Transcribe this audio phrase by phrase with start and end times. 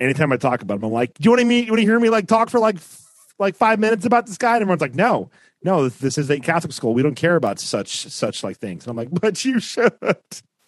[0.00, 1.66] anytime I talk about him, I'm like, "Do you want to meet?
[1.66, 3.02] You want to hear me like talk for like f-
[3.38, 5.30] like five minutes about this guy?" And everyone's like, "No,
[5.62, 6.94] no, this, is a Catholic school.
[6.94, 9.92] We don't care about such such like things." And I'm like, "But you should."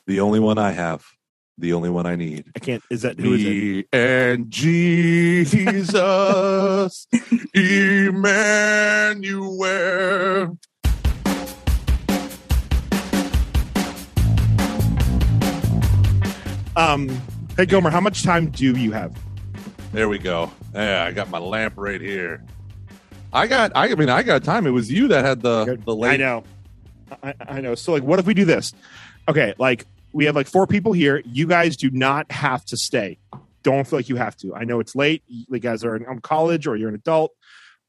[0.07, 1.05] The only one I have.
[1.59, 2.45] The only one I need.
[2.55, 2.83] I can't.
[2.89, 3.49] Is that who is it?
[3.49, 5.97] Me and Jesus,
[7.55, 9.29] Emmanuel.
[16.77, 17.11] Um,
[17.59, 19.15] hey Gomer, how much time do you have?
[19.93, 20.51] There we go.
[20.75, 22.45] Yeah, I got my lamp right here.
[23.33, 23.73] I got.
[23.75, 24.67] I mean, I got time.
[24.67, 26.13] It was you that had the the late.
[26.13, 26.45] I know.
[27.23, 27.75] I, I know.
[27.75, 28.73] So like, what if we do this?
[29.29, 31.21] Okay, like we have like four people here.
[31.27, 33.19] You guys do not have to stay.
[33.65, 34.55] Don't feel like you have to.
[34.55, 35.25] I know it's late.
[35.27, 37.33] You guys are in college, or you're an adult,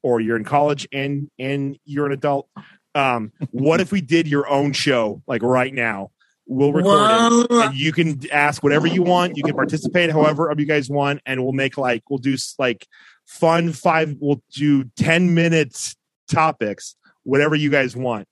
[0.01, 2.49] or you're in college and and you're an adult.
[2.95, 6.09] Um, what if we did your own show like right now?
[6.51, 9.37] We'll record it, and you can ask whatever you want.
[9.37, 12.87] You can participate however of you guys want, and we'll make like we'll do like
[13.27, 14.15] fun five.
[14.19, 15.95] We'll do ten minutes
[16.27, 18.27] topics, whatever you guys want,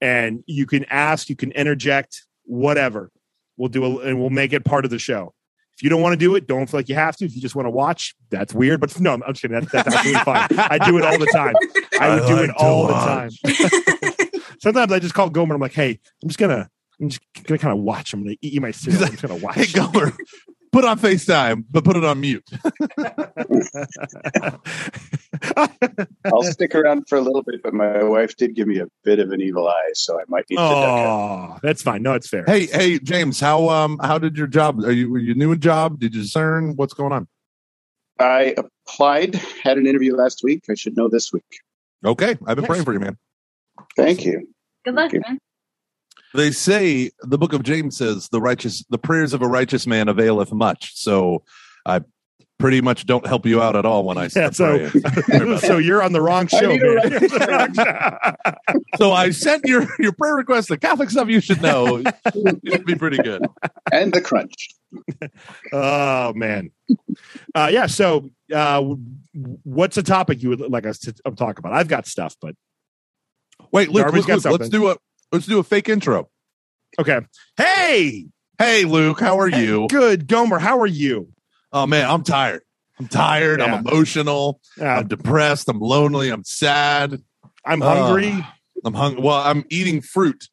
[0.00, 3.10] and you can ask, you can interject, whatever.
[3.58, 5.34] We'll do a, and we'll make it part of the show.
[5.76, 7.26] If you don't want to do it, don't feel like you have to.
[7.26, 8.80] If you just want to watch, that's weird.
[8.80, 9.60] But no, I'm just kidding.
[9.60, 10.48] That's, that's absolutely fine.
[10.58, 11.54] I do it all the time.
[12.00, 14.40] I would I do it to all the time.
[14.60, 15.54] Sometimes I just call Gomer.
[15.54, 16.68] I'm like, hey, I'm just gonna,
[17.00, 18.12] I'm just gonna kind of watch.
[18.12, 19.04] I'm gonna eat my cereal.
[19.04, 19.54] I'm just gonna watch.
[19.54, 20.12] Hey, Gomer,
[20.72, 22.48] put on FaceTime, but put it on mute.
[26.24, 29.18] I'll stick around for a little bit, but my wife did give me a bit
[29.18, 30.62] of an evil eye, so I might need to.
[30.62, 32.02] Oh, that's fine.
[32.02, 32.44] No, it's fair.
[32.46, 34.80] Hey, hey, James, how um how did your job?
[34.84, 36.00] Are you were you new in job?
[36.00, 37.28] Did you discern what's going on?
[38.20, 40.64] I applied, had an interview last week.
[40.68, 41.44] I should know this week.
[42.04, 42.66] Okay, I've been Nice.
[42.66, 43.16] praying for you, man.
[43.96, 44.48] Thank you.
[44.84, 45.38] Good luck, Thank man.
[46.34, 50.08] They say the book of James says the righteous, the prayers of a righteous man
[50.08, 50.96] availeth much.
[50.96, 51.42] So
[51.86, 52.02] I
[52.58, 54.88] pretty much don't help you out at all when I Yeah, start so,
[55.58, 56.96] so you're on the wrong show, need a man.
[56.96, 60.68] righteous You're on the wrong so I sent your your prayer request.
[60.68, 62.02] The Catholic stuff you should know.
[62.34, 63.42] It'd be pretty good.
[63.92, 64.68] And the crunch.
[65.72, 66.70] oh man,
[67.54, 67.86] uh, yeah.
[67.86, 68.82] So, uh,
[69.62, 71.72] what's a topic you would like us to um, talk about?
[71.72, 72.54] I've got stuff, but
[73.72, 74.96] Wait, Luke, Luke, Luke, let's do a
[75.32, 76.28] let's do a fake intro.
[76.98, 77.20] okay.
[77.56, 78.26] Hey,
[78.58, 79.86] Hey, Luke, how are you?
[79.88, 80.58] good Gomer.
[80.58, 81.28] How are you?
[81.72, 82.62] Oh man, I'm tired.
[82.98, 83.60] I'm tired.
[83.60, 83.66] Yeah.
[83.66, 84.60] I'm emotional.
[84.80, 85.68] Uh, I'm depressed.
[85.68, 86.30] I'm lonely.
[86.30, 87.22] I'm sad.
[87.64, 88.44] I'm uh, hungry.
[88.84, 89.22] I'm hungry.
[89.22, 90.48] Well, I'm eating fruit.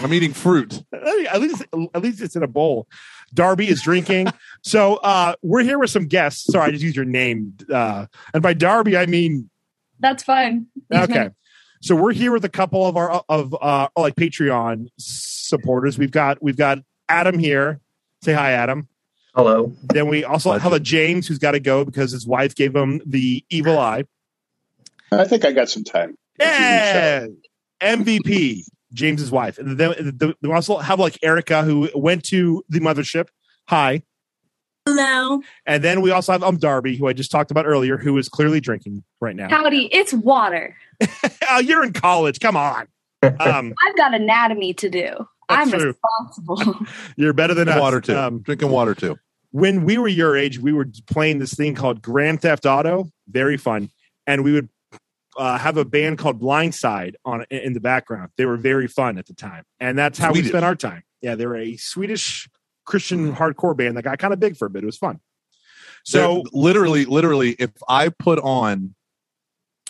[0.00, 0.82] I'm eating fruit.
[0.94, 1.62] at least,
[1.94, 2.86] at least it's in a bowl.
[3.34, 4.28] Darby is drinking.
[4.62, 6.50] so uh, we're here with some guests.
[6.50, 7.54] Sorry, I just used your name.
[7.70, 9.50] Uh, and by Darby, I mean
[10.00, 10.68] That's fine.
[10.90, 11.30] Use okay.
[11.82, 15.98] My- So we're here with a couple of our of uh like Patreon supporters.
[15.98, 16.78] We've got we've got
[17.08, 17.80] Adam here.
[18.22, 18.88] Say hi, Adam.
[19.34, 19.72] Hello.
[19.82, 23.00] Then we also have a James who's got to go because his wife gave him
[23.06, 24.04] the evil eye.
[25.10, 26.16] I think I got some time.
[26.38, 27.26] Yeah,
[27.80, 28.62] MVP
[28.92, 29.58] James's wife.
[29.58, 33.28] And then the, we also have like Erica who went to the mothership.
[33.68, 34.02] Hi.
[34.86, 35.40] Hello.
[35.64, 38.28] And then we also have um Darby, who I just talked about earlier, who is
[38.28, 39.48] clearly drinking right now.
[39.48, 40.76] Howdy, it's water.
[41.50, 42.40] oh, you're in college.
[42.40, 42.88] Come on.
[43.38, 45.14] Um, I've got anatomy to do.
[45.48, 45.94] That's I'm true.
[45.94, 46.86] responsible.
[47.16, 47.78] you're better than us.
[47.80, 48.16] water too.
[48.16, 49.16] Um, Drinking water too.
[49.52, 53.10] when we were your age, we were playing this thing called Grand Theft Auto.
[53.28, 53.90] Very fun,
[54.26, 54.68] and we would
[55.36, 58.30] uh, have a band called Blindside on in the background.
[58.36, 60.46] They were very fun at the time, and that's how Swedish.
[60.46, 61.04] we spent our time.
[61.20, 62.48] Yeah, they were a Swedish
[62.84, 64.82] Christian hardcore band that got kind of big for a bit.
[64.82, 65.20] It was fun.
[66.04, 68.94] So So literally, literally, if I put on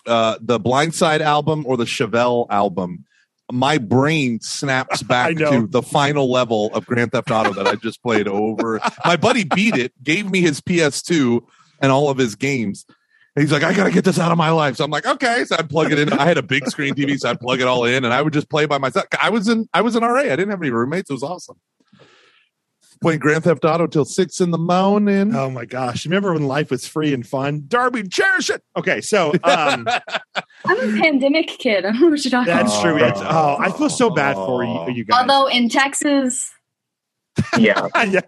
[0.06, 3.04] uh, the Blindside album or the Chevelle album,
[3.50, 8.02] my brain snaps back to the final level of Grand Theft Auto that I just
[8.02, 8.80] played over.
[9.04, 11.42] My buddy beat it, gave me his PS2
[11.80, 12.86] and all of his games.
[13.34, 14.76] And he's like, I gotta get this out of my life.
[14.76, 15.44] So I'm like, okay.
[15.46, 16.12] So I'd plug it in.
[16.12, 18.32] I had a big screen TV, so I'd plug it all in, and I would
[18.32, 19.06] just play by myself.
[19.20, 20.20] I was in, I was in RA.
[20.20, 21.08] I didn't have any roommates.
[21.08, 21.58] It was awesome.
[23.02, 25.34] Playing Grand Theft Auto till six in the morning.
[25.34, 26.06] Oh my gosh!
[26.06, 27.64] Remember when life was free and fun?
[27.68, 28.62] Darby, cherish it.
[28.76, 29.86] Okay, so um,
[30.64, 31.84] I'm a pandemic kid.
[31.84, 32.82] I don't know what you're talking that's about.
[32.82, 32.96] true.
[33.04, 35.20] It's, oh, I feel so bad for you, you guys.
[35.20, 36.50] Although in Texas,
[37.58, 37.88] Yeah.
[38.08, 38.20] yeah,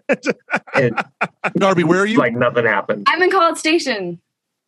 [0.75, 0.93] It,
[1.55, 2.17] Darby, where are you?
[2.17, 3.05] like nothing happened.
[3.09, 4.19] I'm in College Station.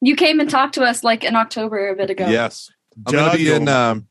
[0.02, 2.28] You came and talked to us like in October a bit ago.
[2.28, 2.70] Yes.
[3.06, 3.68] I'm going to be in.
[3.68, 4.08] Um,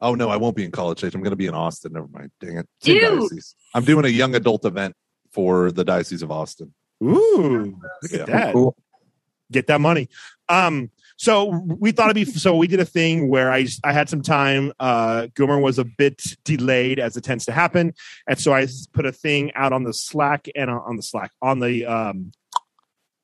[0.00, 1.16] oh, no, I won't be in College Station.
[1.18, 1.92] I'm going to be in Austin.
[1.92, 2.30] Never mind.
[2.40, 2.68] Dang it.
[2.82, 3.28] Ew.
[3.74, 4.94] I'm doing a young adult event
[5.32, 6.72] for the Diocese of Austin.
[7.02, 8.20] Ooh, look Yeah.
[8.20, 8.52] at that.
[8.54, 8.76] Cool.
[9.50, 10.08] Get that money.
[10.48, 14.08] Um, so we thought it'd be so we did a thing where I I had
[14.08, 14.72] some time.
[14.78, 17.94] Uh, Gomer was a bit delayed as it tends to happen,
[18.28, 21.32] and so I put a thing out on the Slack and on on the Slack
[21.42, 22.32] on the um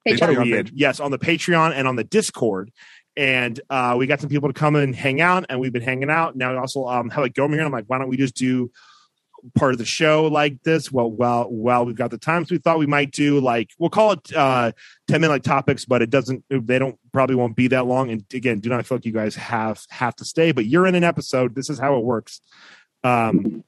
[0.08, 0.18] Patreon.
[0.18, 0.72] Patreon page.
[0.74, 2.72] yes, on the Patreon and on the Discord.
[3.16, 6.10] And uh, we got some people to come and hang out, and we've been hanging
[6.10, 6.36] out.
[6.36, 7.60] Now we also um, have like Gomer here.
[7.60, 8.70] And I'm like, why don't we just do
[9.54, 10.90] part of the show like this?
[10.90, 13.40] Well, well, well, we've got the times we thought we might do.
[13.40, 14.72] Like we'll call it uh,
[15.06, 16.44] ten minute like topics, but it doesn't.
[16.50, 18.10] They don't probably won't be that long.
[18.10, 20.52] And again, do not feel like you guys have have to stay.
[20.52, 21.54] But you're in an episode.
[21.54, 22.40] This is how it works.
[23.04, 23.62] Um,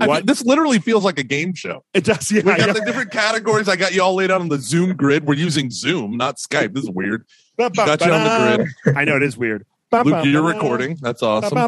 [0.00, 1.84] I what mean, this literally feels like a game show.
[1.94, 2.32] it does?
[2.32, 2.72] Yeah, We got yeah.
[2.72, 3.68] the different categories.
[3.68, 5.24] I got you all laid out on the Zoom grid.
[5.24, 6.74] We're using Zoom, not Skype.
[6.74, 7.26] This is weird.
[7.58, 8.96] Got you on the grid.
[8.96, 9.66] I know it is weird.
[9.92, 10.96] Luke, you're recording.
[11.00, 11.58] That's awesome.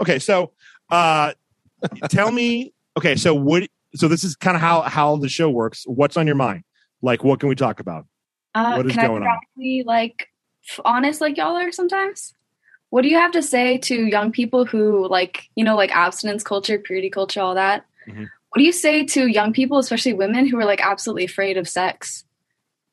[0.00, 0.52] Okay, so
[0.90, 1.32] uh
[2.08, 5.84] tell me okay, so what so this is kind of how how the show works.
[5.86, 6.64] What's on your mind?
[7.02, 8.06] Like what can we talk about?
[8.54, 9.38] Uh, What is can going I on?
[9.56, 10.28] be like
[10.84, 12.32] honest like y'all are sometimes?
[12.90, 16.42] What do you have to say to young people who like you know like abstinence
[16.42, 17.84] culture, purity culture, all that?
[18.08, 18.26] Mhm.
[18.50, 21.68] What do you say to young people, especially women, who are like absolutely afraid of
[21.68, 22.24] sex,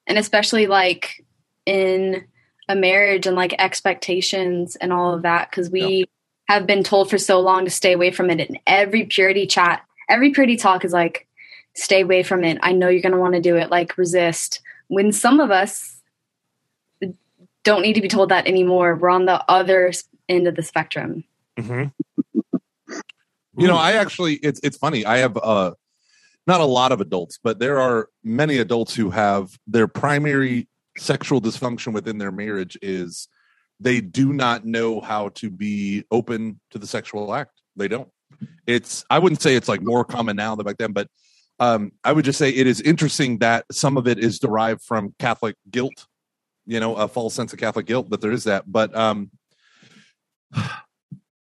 [0.07, 1.23] and especially like
[1.65, 2.25] in
[2.69, 5.49] a marriage and like expectations and all of that?
[5.49, 6.05] Because we
[6.47, 8.39] have been told for so long to stay away from it.
[8.47, 11.27] And every purity chat, every purity talk is like,
[11.75, 12.57] stay away from it.
[12.61, 13.69] I know you're going to want to do it.
[13.69, 16.01] Like resist when some of us
[17.63, 18.95] don't need to be told that anymore.
[18.95, 19.91] We're on the other
[20.29, 21.23] end of the spectrum.
[21.57, 21.91] Mhm.
[23.55, 25.05] You know, I actually it's it's funny.
[25.05, 25.71] I have uh
[26.45, 30.67] not a lot of adults, but there are many adults who have their primary
[30.97, 33.27] sexual dysfunction within their marriage is
[33.79, 37.61] they do not know how to be open to the sexual act.
[37.75, 38.09] They don't.
[38.65, 41.07] It's I wouldn't say it's like more common now than back then, but
[41.59, 45.13] um I would just say it is interesting that some of it is derived from
[45.19, 46.07] Catholic guilt,
[46.65, 48.71] you know, a false sense of Catholic guilt that there is that.
[48.71, 49.31] But um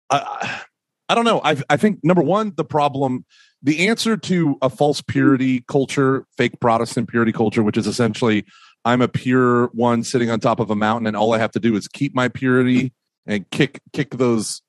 [0.10, 0.64] I,
[1.08, 1.42] I don't know.
[1.44, 3.26] I I think number one, the problem,
[3.64, 8.46] the answer to a false purity culture, fake Protestant purity culture, which is essentially
[8.84, 11.60] I'm a pure one sitting on top of a mountain, and all I have to
[11.60, 12.94] do is keep my purity
[13.26, 14.62] and kick kick those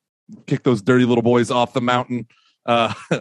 [0.47, 2.27] kick those dirty little boys off the mountain.
[2.67, 2.93] Uh,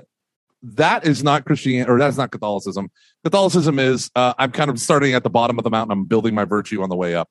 [0.64, 2.90] that is not Christianity, or that's not Catholicism.
[3.24, 5.92] Catholicism is uh, I'm kind of starting at the bottom of the mountain.
[5.98, 7.30] I'm building my virtue on the way up.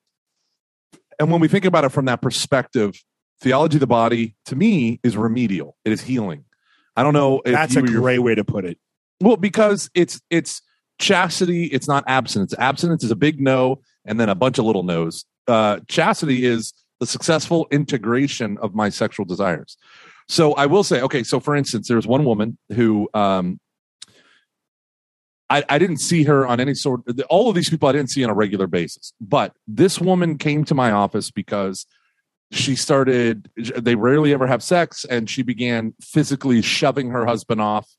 [1.19, 2.99] And when we think about it from that perspective,
[3.41, 5.77] theology of the body to me is remedial.
[5.85, 6.45] It is healing.
[6.95, 8.77] I don't know if That's a great way to put it.
[9.21, 10.61] well because it's it's
[11.01, 11.65] chastity.
[11.65, 12.53] It's not abstinence.
[12.57, 15.25] Abstinence is a big no, and then a bunch of little no's.
[15.47, 19.75] Uh, chastity is the successful integration of my sexual desires.
[20.29, 21.23] So I will say, okay.
[21.23, 23.59] So for instance, there's one woman who um,
[25.49, 27.01] I, I didn't see her on any sort.
[27.29, 30.63] All of these people I didn't see on a regular basis, but this woman came
[30.65, 31.85] to my office because
[32.51, 33.49] she started.
[33.57, 37.89] They rarely ever have sex, and she began physically shoving her husband off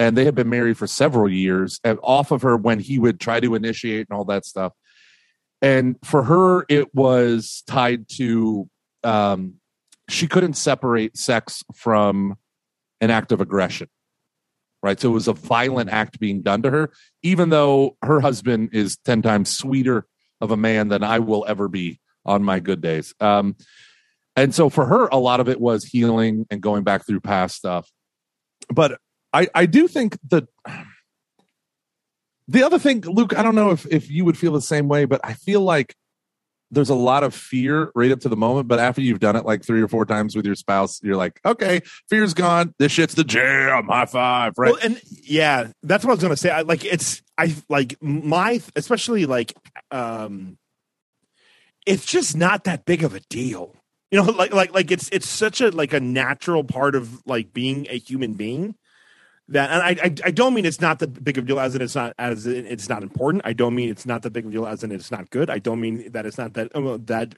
[0.00, 3.20] and they had been married for several years and off of her when he would
[3.20, 4.72] try to initiate and all that stuff.
[5.60, 8.68] And for her it was tied to
[9.04, 9.54] um
[10.08, 12.36] she couldn't separate sex from
[13.00, 13.88] an act of aggression
[14.82, 14.98] right?
[14.98, 16.90] So it was a violent act being done to her
[17.22, 20.06] even though her husband is 10 times sweeter
[20.40, 23.14] of a man than i will ever be on my good days.
[23.20, 23.54] Um
[24.34, 27.56] and so for her a lot of it was healing and going back through past
[27.56, 27.90] stuff.
[28.72, 28.98] But
[29.32, 30.48] I, I do think that
[32.48, 35.04] the other thing, Luke, I don't know if, if you would feel the same way,
[35.04, 35.94] but I feel like
[36.72, 38.68] there's a lot of fear right up to the moment.
[38.68, 41.40] But after you've done it like three or four times with your spouse, you're like,
[41.44, 42.74] okay, fear's gone.
[42.78, 43.86] This shit's the jam.
[43.86, 44.54] High five.
[44.56, 44.72] Right.
[44.72, 46.50] Well, and yeah, that's what I was gonna say.
[46.50, 49.54] I like it's I like my especially like
[49.90, 50.58] um
[51.86, 53.74] it's just not that big of a deal.
[54.10, 57.52] You know, like like like it's it's such a like a natural part of like
[57.52, 58.76] being a human being
[59.50, 61.74] that and I I, I don't mean it's not the big of a deal as
[61.74, 63.42] in it's not as in it's not important.
[63.44, 65.50] I don't mean it's not the big of a deal as in it's not good.
[65.50, 67.34] I don't mean that it's not that oh, well, that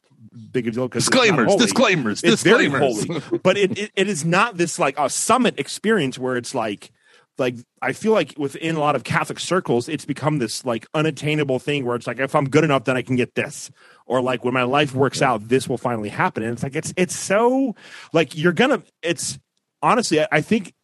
[0.53, 3.21] big of a deal because disclaimers, disclaimers, it's very holy.
[3.43, 6.93] But it, it, it is not this like a summit experience where it's like
[7.39, 11.59] like i feel like within a lot of catholic circles it's become this like unattainable
[11.59, 13.71] thing where it's like if i'm good enough then i can get this.
[14.05, 16.43] Or like when my life works out this will finally happen.
[16.43, 17.75] And it's like it's it's so
[18.13, 19.39] like you're gonna it's
[19.81, 20.75] honestly i, I think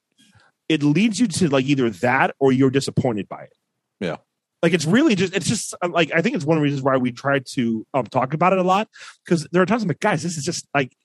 [0.69, 3.55] it leads you to like either that or you're disappointed by it
[4.01, 4.17] Yeah.
[4.63, 6.83] like it's really just it's just uh, like i think it's one of the reasons
[6.83, 8.89] why we try to um talk about it a lot
[9.25, 10.97] because there are times i'm like guys this is just like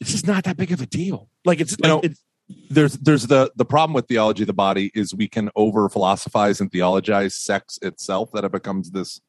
[0.00, 2.22] it's just not that big of a deal like it's like know, it's
[2.68, 6.60] there's there's the the problem with theology of the body is we can over philosophize
[6.60, 9.20] and theologize sex itself that it becomes this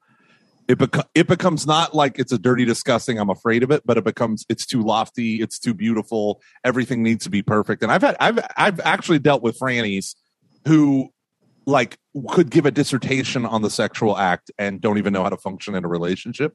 [0.67, 0.77] it
[1.13, 4.45] it becomes not like it's a dirty disgusting i'm afraid of it but it becomes
[4.49, 8.39] it's too lofty it's too beautiful everything needs to be perfect and i've had i've
[8.57, 10.15] i've actually dealt with frannies
[10.67, 11.11] who
[11.65, 11.97] like
[12.29, 15.75] could give a dissertation on the sexual act and don't even know how to function
[15.75, 16.53] in a relationship.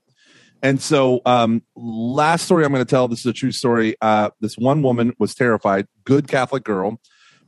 [0.62, 3.08] And so, um, last story I'm going to tell.
[3.08, 3.96] This is a true story.
[4.00, 5.86] Uh, this one woman was terrified.
[6.04, 7.00] Good Catholic girl.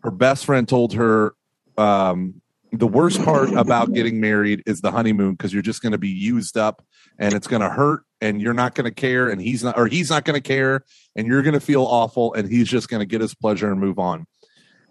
[0.02, 1.34] Her best friend told her
[1.76, 2.41] um,
[2.72, 6.08] the worst part about getting married is the honeymoon because you're just going to be
[6.08, 6.82] used up
[7.18, 9.86] and it's going to hurt and you're not going to care and he's not or
[9.86, 10.82] he's not going to care
[11.14, 13.78] and you're going to feel awful and he's just going to get his pleasure and
[13.78, 14.26] move on.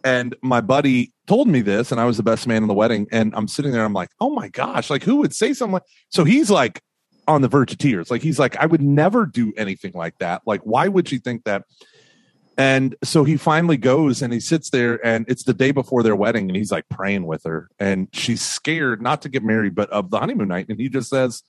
[0.04, 3.08] And my buddy told me this, and I was the best man in the wedding.
[3.12, 5.84] And I'm sitting there, I'm like, oh my gosh, like who would say something like
[6.10, 6.82] so he's like
[7.28, 8.12] on the verge of tears.
[8.12, 10.42] Like he's like, I would never do anything like that.
[10.46, 11.64] Like, why would she think that?
[12.62, 16.16] And so he finally goes and he sits there, and it's the day before their
[16.16, 19.90] wedding, and he's like praying with her, and she's scared not to get married, but
[19.90, 20.68] of the honeymoon night.
[20.70, 21.42] And he just says,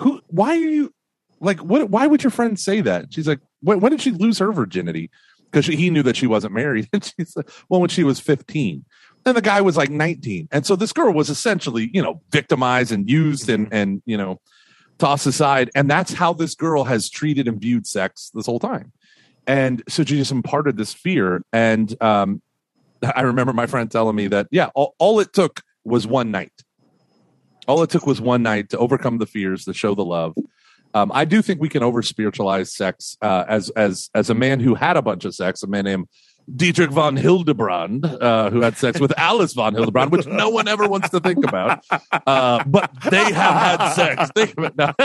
[0.00, 0.20] "Who?
[0.26, 0.92] Why are you
[1.40, 1.60] like?
[1.60, 1.88] What?
[1.88, 5.10] Why would your friend say that?" She's like, "When, when did she lose her virginity?"
[5.50, 6.86] Because he knew that she wasn't married.
[6.92, 8.84] And she said, "Well, when she was 15."
[9.24, 10.48] And the guy was like 19.
[10.52, 14.38] And so this girl was essentially, you know, victimized and used and and you know,
[14.98, 15.70] tossed aside.
[15.74, 18.92] And that's how this girl has treated and viewed sex this whole time
[19.46, 21.42] and so just imparted this fear.
[21.52, 22.42] And um,
[23.16, 26.52] i remember my friend telling me that yeah all, all, it took was one night.
[27.66, 30.34] All it took was one night to overcome the fears to show the love.
[30.94, 34.60] Um, i do think we can over spiritualize sex uh, as as as a man
[34.60, 36.06] who had a bunch of sex a man named
[36.54, 40.86] Dietrich von Hildebrand, uh, who had sex with Alice von Hildebrand, which no one ever
[40.88, 41.84] wants to think about.
[42.26, 44.30] Uh, but they have had sex.
[44.34, 44.92] They, no.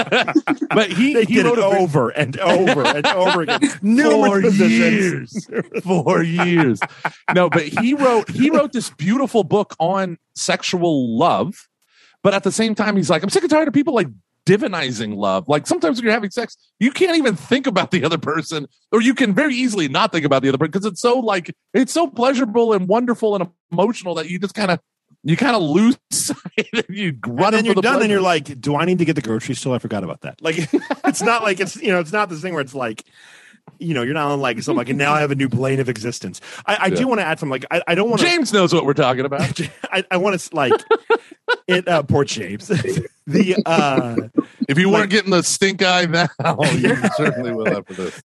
[0.73, 3.59] but he, they he did wrote it a big- over and over and over again.
[3.81, 5.47] Numerous years
[5.83, 6.79] for years
[7.33, 11.67] no but he wrote he wrote this beautiful book on sexual love
[12.23, 14.07] but at the same time he's like i'm sick and tired of people like
[14.47, 18.17] divinizing love like sometimes when you're having sex you can't even think about the other
[18.17, 21.19] person or you can very easily not think about the other person because it's so
[21.19, 24.79] like it's so pleasurable and wonderful and emotional that you just kind of
[25.23, 28.21] you kind of lose sight and you run and then you're the done, and you're
[28.21, 29.75] like, "Do I need to get the grocery store?
[29.75, 30.57] I forgot about that." Like,
[31.05, 33.03] it's not like it's you know, it's not this thing where it's like,
[33.79, 35.79] you know, you're not on like something like, and now I have a new plane
[35.79, 36.41] of existence.
[36.65, 36.95] I, I Yeah.
[36.95, 37.51] do want to add something.
[37.51, 39.59] Like, I, I don't want james knows what we're talking about
[39.91, 40.73] I, I want to like
[41.67, 41.87] it.
[41.87, 42.67] Uh, poor James.
[43.27, 44.27] the uh,
[44.67, 46.27] if you weren't getting the stink eye now
[46.73, 48.21] you certainly will after this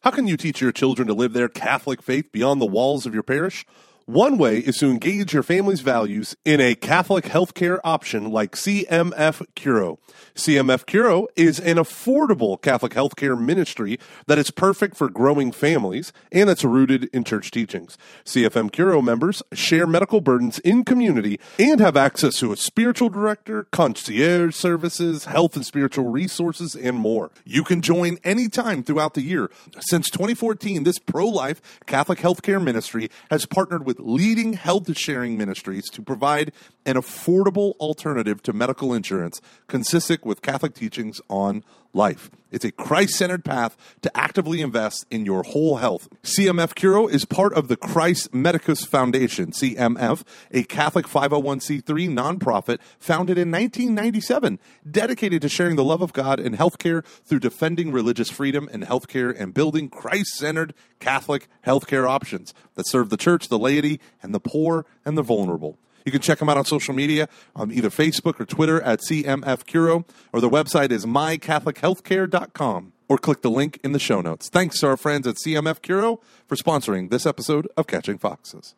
[0.00, 3.14] How can you teach your children to live their Catholic faith beyond the walls of
[3.14, 3.64] your parish?
[4.06, 9.46] One way is to engage your family's values in a Catholic healthcare option like CMF
[9.54, 9.98] Curo.
[10.34, 16.48] CMF Curo is an affordable Catholic healthcare ministry that is perfect for growing families and
[16.48, 17.96] that's rooted in church teachings.
[18.24, 23.64] CMF Curo members share medical burdens in community and have access to a spiritual director,
[23.70, 27.30] concierge services, health and spiritual resources, and more.
[27.44, 29.48] You can join anytime throughout the year.
[29.78, 35.88] Since 2014, this pro life Catholic healthcare ministry has partnered with leading health sharing ministries
[35.90, 36.52] to provide
[36.84, 42.30] an affordable alternative to medical insurance consistent with Catholic teachings on life.
[42.50, 46.08] It's a Christ centered path to actively invest in your whole health.
[46.22, 53.38] CMF Curo is part of the Christ Medicus Foundation, CMF, a Catholic 501c3 nonprofit founded
[53.38, 54.58] in 1997,
[54.90, 59.34] dedicated to sharing the love of God in healthcare through defending religious freedom in healthcare
[59.38, 64.40] and building Christ centered Catholic healthcare options that serve the church, the laity, and the
[64.40, 65.78] poor and the vulnerable.
[66.04, 69.64] You can check them out on social media on either Facebook or Twitter at CMF
[69.64, 74.48] Curo, or their website is mycatholichealthcare.com, or click the link in the show notes.
[74.48, 78.74] Thanks to our friends at CMF Curo for sponsoring this episode of Catching Foxes.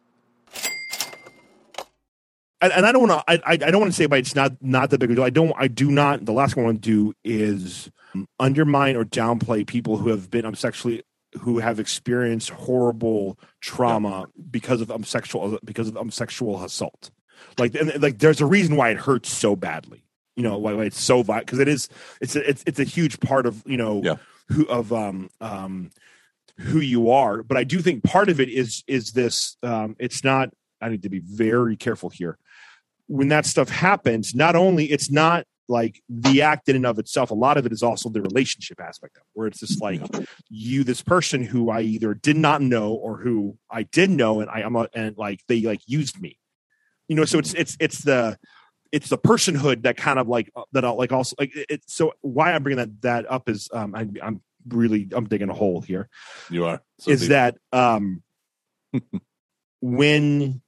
[2.60, 3.30] and, and I don't want to.
[3.46, 5.24] I, I don't want to say, but it's not not that big deal.
[5.24, 5.52] I don't.
[5.56, 6.24] I do not.
[6.24, 7.90] The last thing I want to do is
[8.38, 11.02] undermine or downplay people who have been um, sexually
[11.40, 17.10] who have experienced horrible trauma because of um, sexual because of um, sexual assault.
[17.58, 20.04] Like and, like, there's a reason why it hurts so badly.
[20.36, 21.88] You know why, why it's so violent because it is.
[22.20, 24.16] It's a, it's it's a huge part of you know Yeah.
[24.48, 25.90] who of um um
[26.58, 27.42] who you are.
[27.42, 29.56] But I do think part of it is is this.
[29.62, 30.50] Um, it's not.
[30.80, 32.38] I need to be very careful here
[33.06, 37.30] when that stuff happens, not only it's not like the act in and of itself,
[37.30, 40.02] a lot of it is also the relationship aspect of it, where it's just like
[40.48, 44.50] you, this person who I either did not know or who I did know, and
[44.50, 46.38] I, I'm a, and like they like used me,
[47.08, 47.24] you know.
[47.24, 48.38] So it's it's it's the
[48.92, 51.82] it's the personhood that kind of like uh, that I'll like also like it.
[51.86, 55.54] So why I'm bringing that that up is um I, I'm really I'm digging a
[55.54, 56.08] hole here
[56.50, 57.30] you are So is deep.
[57.30, 58.22] that um
[59.80, 60.62] when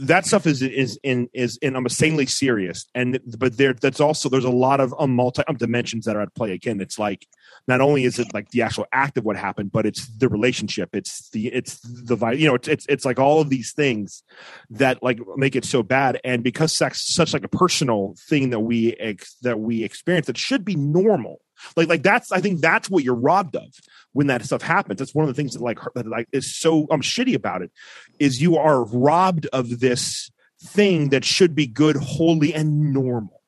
[0.00, 2.86] that stuff is is in is in I'm insanely serious.
[2.94, 6.22] And but there that's also there's a lot of um, multi um, dimensions that are
[6.22, 6.52] at play.
[6.52, 7.26] Again it's like
[7.68, 10.90] not only is it like the actual act of what happened but it's the relationship.
[10.94, 14.22] It's the it's the you know it's, it's it's like all of these things
[14.70, 16.18] that like make it so bad.
[16.24, 20.26] And because sex is such like a personal thing that we ex- that we experience
[20.28, 21.40] that should be normal
[21.76, 23.68] like like that's i think that's what you're robbed of
[24.12, 24.98] when that stuff happens.
[24.98, 27.70] That's one of the things that like that like is so um shitty about it
[28.18, 30.30] is you are robbed of this
[30.62, 33.40] thing that should be good holy and normal.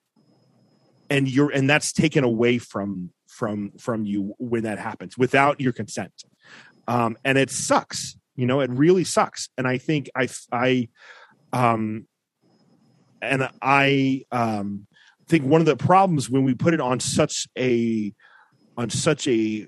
[1.11, 5.73] And you're and that's taken away from from from you when that happens without your
[5.73, 6.13] consent.
[6.87, 9.49] Um and it sucks you know it really sucks.
[9.59, 10.89] And i think i i
[11.53, 12.07] um
[13.21, 14.87] and i um
[15.29, 18.13] think one of the problems when we put it on such a
[18.77, 19.67] on such a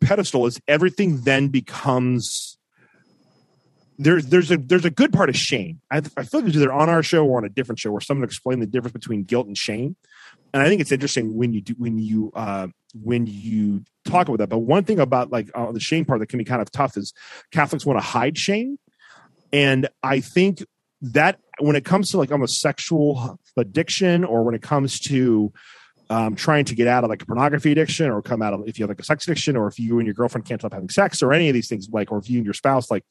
[0.00, 2.58] pedestal is everything then becomes
[3.98, 5.80] there's there's a there's a good part of shame.
[5.90, 8.00] I, I feel like it's either on our show or on a different show where
[8.00, 9.96] someone explained the difference between guilt and shame.
[10.54, 14.38] And I think it's interesting when you do when you uh, when you talk about
[14.38, 14.48] that.
[14.48, 16.96] But one thing about like uh, the shame part that can be kind of tough
[16.96, 17.12] is
[17.50, 18.78] Catholics want to hide shame,
[19.52, 20.64] and I think
[21.02, 25.52] that when it comes to like almost sexual addiction or when it comes to
[26.10, 28.78] um, trying to get out of like a pornography addiction or come out of if
[28.78, 30.88] you have like a sex addiction or if you and your girlfriend can't stop having
[30.88, 33.04] sex or any of these things like or if you and your spouse like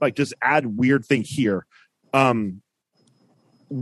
[0.00, 1.66] like just add weird thing here
[2.12, 2.60] um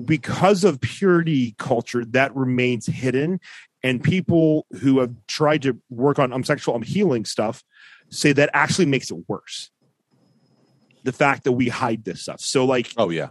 [0.05, 3.41] because of purity culture that remains hidden.
[3.83, 7.63] And people who have tried to work on um, sexual um, healing stuff
[8.11, 9.71] say that actually makes it worse.
[11.05, 12.41] The fact that we hide this stuff.
[12.41, 13.31] So like Oh yeah.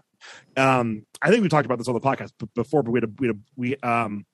[0.55, 3.13] Um i think we talked about this on the podcast before but we had a,
[3.19, 4.25] we, had a, we um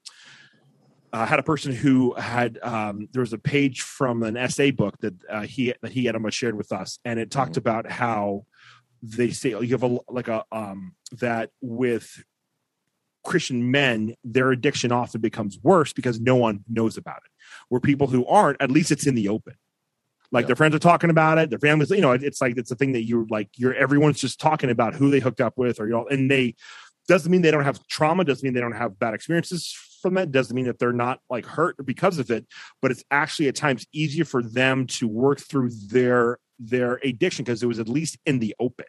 [1.13, 4.97] uh, had a person who had um, there was a page from an essay book
[5.01, 8.45] that uh, he that he had um, shared with us, and it talked about how
[9.03, 12.23] they say you have a like a um, that with
[13.23, 17.31] Christian men, their addiction often becomes worse because no one knows about it.
[17.69, 19.53] Where people who aren't, at least it's in the open.
[20.33, 20.47] Like Yeah.
[20.47, 22.75] their friends are talking about it, their families, you know, it- it's like it's a
[22.75, 25.85] thing that you're like you're everyone's just talking about who they hooked up with or
[25.85, 26.55] you know, and they
[27.07, 30.31] doesn't mean they don't have trauma, doesn't mean they don't have bad experiences from that,
[30.31, 32.45] doesn't mean that they're not like hurt because of it,
[32.81, 37.62] but it's actually at times easier for them to work through their their addiction because
[37.63, 38.86] it was at least in the open.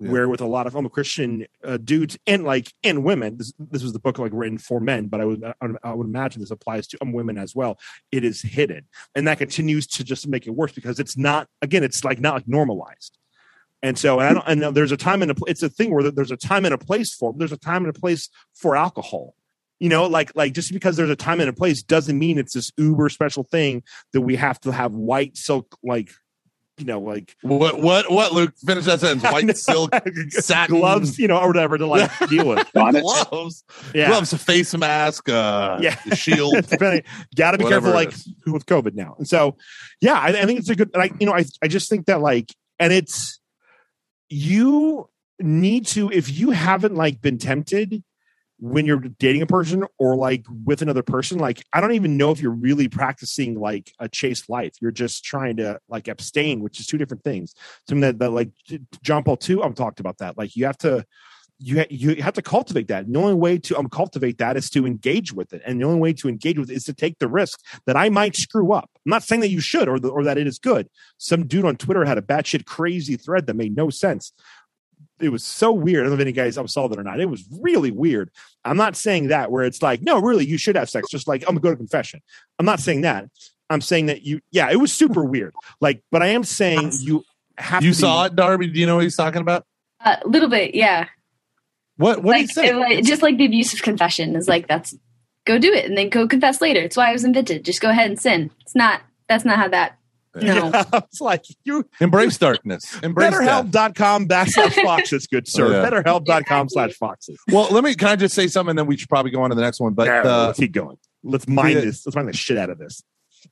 [0.00, 0.10] Yeah.
[0.10, 3.82] Where with a lot of homo Christian uh, dudes and like and women, this, this
[3.82, 5.44] was the book like written for men, but I would
[5.82, 7.78] I would- imagine this applies to um, women as well.
[8.10, 11.84] It is hidden, and that continues to just make it worse because it's not again,
[11.84, 13.18] it's like not like normalized.
[13.82, 16.10] And so, and I don't, and there's a time and a, it's a thing where
[16.10, 19.34] there's a time and a place for, there's a time and a place for alcohol.
[19.78, 22.54] You know, like, like just because there's a time and a place doesn't mean it's
[22.54, 26.10] this uber special thing that we have to have white silk, like,
[26.78, 28.54] you know, like What what what Luke?
[28.64, 29.24] Finish that sentence.
[29.30, 29.90] White silk
[30.30, 32.70] satin gloves, you know, or whatever to like deal with.
[32.72, 33.64] Gloves.
[33.94, 34.08] Yeah.
[34.08, 35.96] Gloves, a face mask, uh Yeah.
[36.14, 36.54] shield.
[36.68, 37.02] Depending,
[37.36, 38.12] gotta be careful, like
[38.46, 39.16] with COVID now.
[39.18, 39.56] And so,
[40.00, 42.20] yeah, I, I think it's a good, like, you know, I, I just think that
[42.20, 43.40] like, and it's,
[44.28, 45.08] you
[45.40, 48.02] need to, if you haven't like been tempted
[48.58, 52.30] when you're dating a person or like with another person, like, I don't even know
[52.30, 54.74] if you're really practicing like a chaste life.
[54.80, 57.54] You're just trying to like abstain, which is two different things.
[57.88, 58.50] Something that, that like
[59.02, 60.36] John Paul II I've talked about that.
[60.36, 61.04] Like, you have to,
[61.60, 63.04] you ha- you have to cultivate that.
[63.04, 65.84] And the only way to um, cultivate that is to engage with it, and the
[65.84, 68.72] only way to engage with it is to take the risk that I might screw
[68.72, 68.90] up.
[68.94, 70.88] I'm not saying that you should or the, or that it is good.
[71.18, 74.32] Some dude on Twitter had a batshit crazy thread that made no sense.
[75.20, 76.00] It was so weird.
[76.00, 77.20] I don't know if any guys saw that or not.
[77.20, 78.30] It was really weird.
[78.64, 81.10] I'm not saying that where it's like, no, really, you should have sex.
[81.10, 82.22] Just like I'm gonna go to confession.
[82.58, 83.28] I'm not saying that.
[83.70, 85.54] I'm saying that you, yeah, it was super weird.
[85.80, 87.24] Like, but I am saying you
[87.58, 87.82] have.
[87.82, 88.68] You to be- saw it, Darby?
[88.68, 89.66] Do you know what he's talking about?
[90.00, 91.08] Uh, a little bit, yeah.
[91.96, 92.68] What what like, did he say?
[92.68, 94.94] it- like, just like the abusive confession is like that's
[95.44, 96.80] go do it and then go confess later.
[96.80, 97.64] It's why it was invented.
[97.64, 98.50] Just go ahead and sin.
[98.60, 99.02] It's not.
[99.28, 99.97] That's not how that.
[100.42, 100.70] No.
[100.92, 102.98] it's like you Embrace darkness.
[103.02, 103.66] Embrace death.
[103.66, 105.66] BetterHelp.com backslash foxes, good sir.
[105.66, 105.90] Oh, yeah.
[105.90, 107.38] BetterHelp.com slash foxes.
[107.50, 107.94] Well, let me.
[107.94, 108.70] Can I just say something?
[108.70, 109.94] And then we should probably go on to the next one.
[109.94, 110.96] But No, uh, let's keep going.
[111.22, 112.06] Let's mine the- this.
[112.06, 113.02] Let's mine the shit out of this.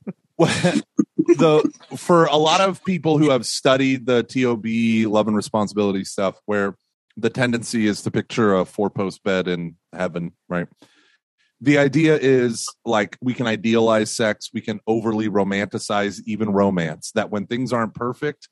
[0.39, 6.41] the for a lot of people who have studied the TOB love and responsibility stuff,
[6.47, 6.77] where
[7.17, 10.69] the tendency is to picture a four post bed in heaven, right?
[11.61, 17.13] The idea is like we can idealize sex, we can overly romanticize even romance.
[17.13, 18.49] That when things aren't perfect,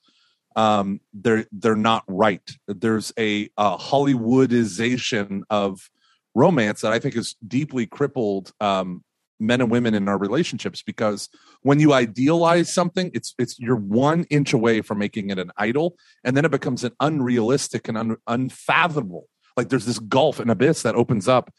[0.57, 2.49] um, they're they're not right.
[2.67, 5.91] There's a, a Hollywoodization of
[6.35, 9.05] romance that I think is deeply crippled um,
[9.41, 11.29] men and women in our relationships because
[11.63, 15.97] when you idealize something it's it's you're one inch away from making it an idol
[16.23, 20.83] and then it becomes an unrealistic and un, unfathomable like there's this gulf and abyss
[20.83, 21.53] that opens up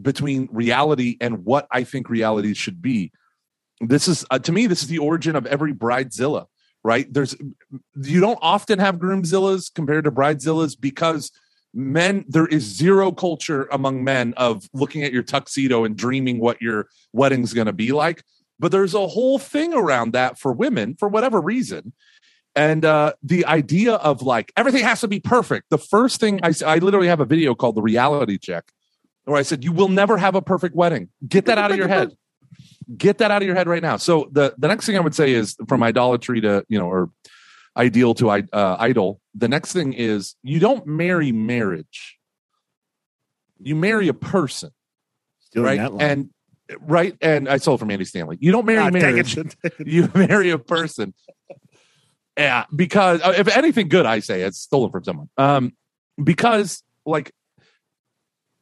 [0.00, 3.12] between reality and what i think reality should be.
[3.80, 6.46] This is uh, to me this is the origin of every bridezilla
[6.84, 7.12] right?
[7.12, 7.36] There's
[8.00, 11.32] you don't often have groomzillas compared to bridezillas because
[11.74, 16.60] men there is zero culture among men of looking at your tuxedo and dreaming what
[16.62, 18.22] your wedding's going to be like.
[18.58, 21.92] But there's a whole thing around that for women for whatever reason.
[22.56, 25.66] And uh, the idea of like everything has to be perfect.
[25.70, 28.72] The first thing I, I literally have a video called the reality check
[29.28, 31.08] where i said you will never have a perfect wedding.
[31.26, 32.12] Get that out of your head.
[32.96, 33.96] Get that out of your head right now.
[33.98, 37.10] So the the next thing i would say is from idolatry to you know or
[37.76, 42.18] ideal to uh, idol the next thing is you don't marry marriage.
[43.60, 44.70] You marry a person
[45.40, 45.92] Stealing right?
[46.00, 46.30] and
[46.80, 47.16] right?
[47.20, 48.38] And i stole it from andy stanley.
[48.40, 49.36] You don't marry Ah, marriage.
[49.84, 51.14] you marry a person.
[52.36, 55.28] Yeah because uh, if anything good i say it's stolen from someone.
[55.36, 55.72] Um
[56.22, 57.32] because like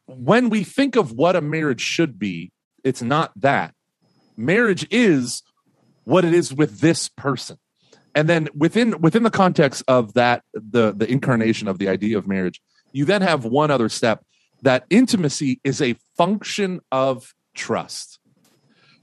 [0.07, 2.51] when we think of what a marriage should be
[2.83, 3.73] it's not that.
[4.37, 5.43] Marriage is
[6.05, 7.57] what it is with this person.
[8.15, 12.27] And then within within the context of that the the incarnation of the idea of
[12.27, 12.61] marriage
[12.93, 14.23] you then have one other step
[14.63, 18.19] that intimacy is a function of trust.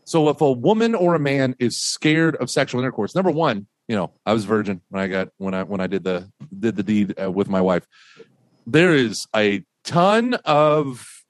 [0.05, 3.95] So if a woman or a man is scared of sexual intercourse number one you
[3.95, 6.83] know i was virgin when i got when i when i did the did the
[6.83, 7.87] deed uh, with my wife.
[8.67, 11.23] There is a ton of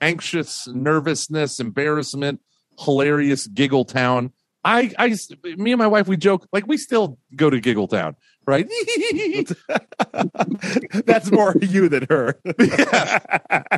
[0.00, 2.40] anxious nervousness embarrassment
[2.78, 4.32] hilarious giggle town
[4.64, 5.16] I, I,
[5.56, 8.16] me and my wife, we joke like we still go to Giggle Town,
[8.48, 8.68] right?
[11.06, 12.40] That's more you than her.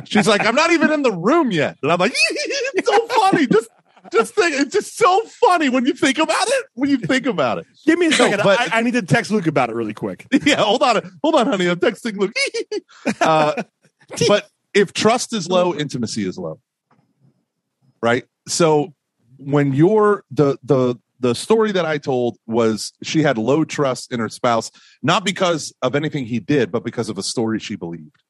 [0.05, 3.45] She's like, I'm not even in the room yet, and I'm like, it's so funny.
[3.45, 3.69] Just,
[4.11, 6.65] just think, it's just so funny when you think about it.
[6.73, 8.39] When you think about it, Give me a No, second.
[8.43, 10.25] but- I, I need to text Luke about it really quick.
[10.43, 10.55] yeah.
[10.63, 11.67] Hold on, hold on, honey.
[11.67, 12.33] I'm texting Luke.
[13.21, 13.61] uh,
[14.27, 16.59] but if trust is low, intimacy is low,
[18.01, 18.25] right?
[18.47, 18.93] So
[19.37, 24.19] when you're the the the story that I told was she had low trust in
[24.19, 24.71] her spouse,
[25.03, 28.23] not because of anything he did, but because of a story she believed.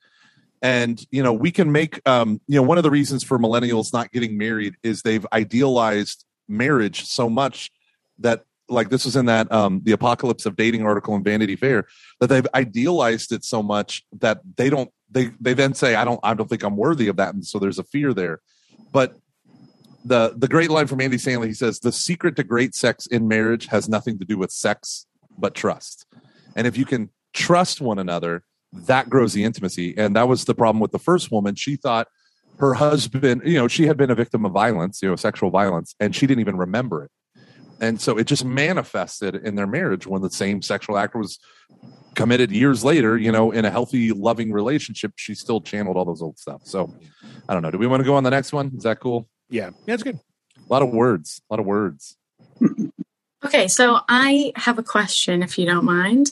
[0.62, 3.94] And you know, we can make um, you know, one of the reasons for millennials
[3.94, 7.72] not getting married is they've idealized marriage so much
[8.18, 11.88] that like this was in that um the apocalypse of dating article in Vanity Fair
[12.20, 16.19] that they've idealized it so much that they don't they they then say I don't
[16.24, 18.41] I don't think I'm worthy of that and so there's a fear there.
[18.91, 19.15] But
[20.06, 23.28] the the great line from Andy Stanley he says the secret to great sex in
[23.28, 25.06] marriage has nothing to do with sex
[25.38, 26.06] but trust.
[26.56, 28.43] And if you can trust one another,
[28.74, 29.95] that grows the intimacy.
[29.98, 31.56] And that was the problem with the first woman.
[31.56, 32.08] She thought
[32.58, 35.95] her husband, you know, she had been a victim of violence, you know, sexual violence,
[36.00, 37.12] and she didn't even remember it.
[37.82, 41.39] And so it just manifested in their marriage when the same sexual act was
[42.20, 45.14] committed years later, you know, in a healthy, loving relationship.
[45.16, 46.62] She still channeled all those old stuff.
[46.66, 46.94] So
[47.48, 47.72] I don't know.
[47.72, 48.74] Do we want to go on the next one?
[48.76, 49.30] Is that cool?
[49.50, 50.20] Yeah, yeah, it's good.
[50.58, 51.42] A lot of words.
[51.50, 52.18] A lot of words.
[53.46, 56.30] Okay, so I have a question, if you don't mind.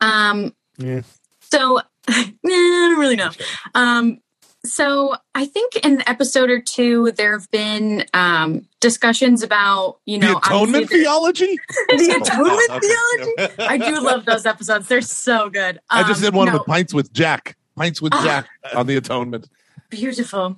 [0.00, 1.02] Um, Yeah.
[1.42, 1.58] So,
[2.08, 3.30] nah, I don't really know.
[3.74, 4.20] Um,
[4.64, 10.18] so I think in an episode or two, there have been um, discussions about, you
[10.18, 11.58] know, the atonement obviously theology?
[11.88, 13.62] the, the atonement theology.
[13.62, 14.88] I do love those episodes.
[14.88, 15.80] They're so good.
[15.90, 17.56] I just Um, did one no, with pints with Jack.
[17.76, 18.22] Pints with Ah.
[18.24, 19.48] Jack on the atonement.
[19.90, 20.56] Beautiful.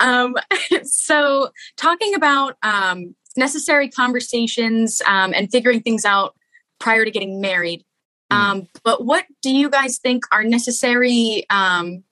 [0.00, 0.34] Um,
[0.82, 6.34] so, talking about um, necessary conversations um, and figuring things out
[6.78, 7.84] prior to getting married.
[8.30, 12.02] Um, but what do you guys think are necessary, um,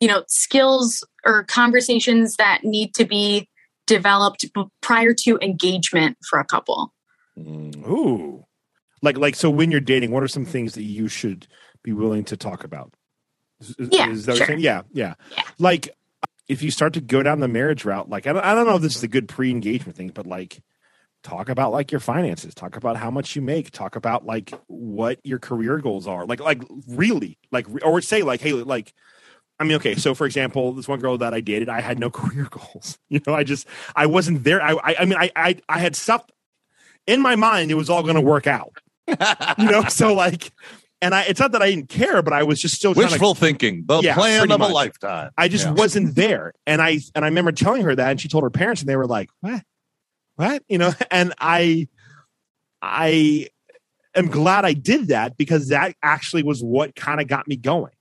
[0.00, 3.50] you know, skills or conversations that need to be
[3.88, 6.94] developed b- prior to engagement for a couple?
[7.36, 7.84] Mm.
[7.88, 8.44] Ooh,
[9.02, 11.48] like like so when you're dating, what are some things that you should
[11.82, 12.92] be willing to talk about?
[13.60, 14.52] Is, is- Yeah, is that sure.
[14.56, 15.42] Yeah, yeah, Yeah.
[15.58, 15.88] Like
[16.48, 18.76] if you start to go down the marriage route, like I don't, I don't know
[18.76, 20.62] if this is a good pre-engagement thing, but like
[21.22, 25.18] talk about like your finances, talk about how much you make, talk about like what
[25.24, 28.92] your career goals are, like like really, like or say like hey, like.
[29.60, 29.94] I mean, okay.
[29.96, 32.98] So, for example, this one girl that I dated, I had no career goals.
[33.08, 33.66] You know, I just,
[33.96, 34.62] I wasn't there.
[34.62, 36.24] I, I, I mean, I, I, I had stuff
[37.06, 37.70] in my mind.
[37.70, 38.76] It was all going to work out.
[39.08, 40.52] You know, so like,
[41.00, 43.12] and I, it's not that I didn't care, but I was just still trying to
[43.12, 44.70] Wishful thinking, the Yeah, plan of much.
[44.70, 45.30] a lifetime.
[45.38, 45.72] I just Yeah.
[45.72, 46.52] wasn't there.
[46.66, 48.96] And I and I remember telling her that and she told her parents and they
[48.96, 49.62] were like, What?
[50.36, 50.62] What?
[50.68, 51.88] You know, and I
[52.82, 53.48] I
[54.14, 57.92] am glad I did that because that actually was what kind of got me going.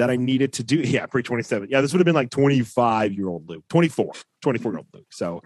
[0.00, 0.80] That I needed to do.
[0.84, 1.68] Yeah, pre 27.
[1.70, 5.06] Yeah, this would have been like 25 year old Luke, 24, 24 year old Luke.
[5.10, 5.42] So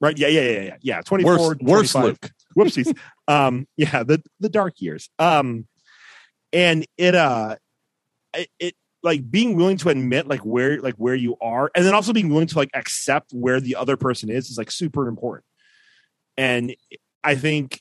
[0.00, 0.16] right?
[0.16, 1.00] Yeah, yeah, yeah, yeah, yeah.
[1.02, 2.30] Twenty four, Worse, worse Luke.
[2.56, 2.96] Whoopsies.
[3.26, 5.10] um, yeah, the the dark years.
[5.18, 5.66] Um,
[6.52, 7.56] and it uh,
[8.34, 11.94] it, it like being willing to admit like where like where you are, and then
[11.94, 15.44] also being willing to like accept where the other person is is like super important.
[16.36, 16.74] And
[17.24, 17.80] I think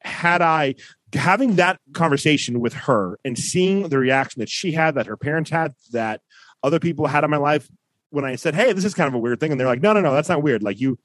[0.00, 0.76] had I
[1.14, 5.50] having that conversation with her and seeing the reaction that she had, that her parents
[5.50, 6.20] had, that
[6.62, 7.68] other people had in my life
[8.10, 9.92] when I said, "Hey, this is kind of a weird thing," and they're like, "No,
[9.92, 10.62] no, no, that's not weird.
[10.62, 10.98] Like you,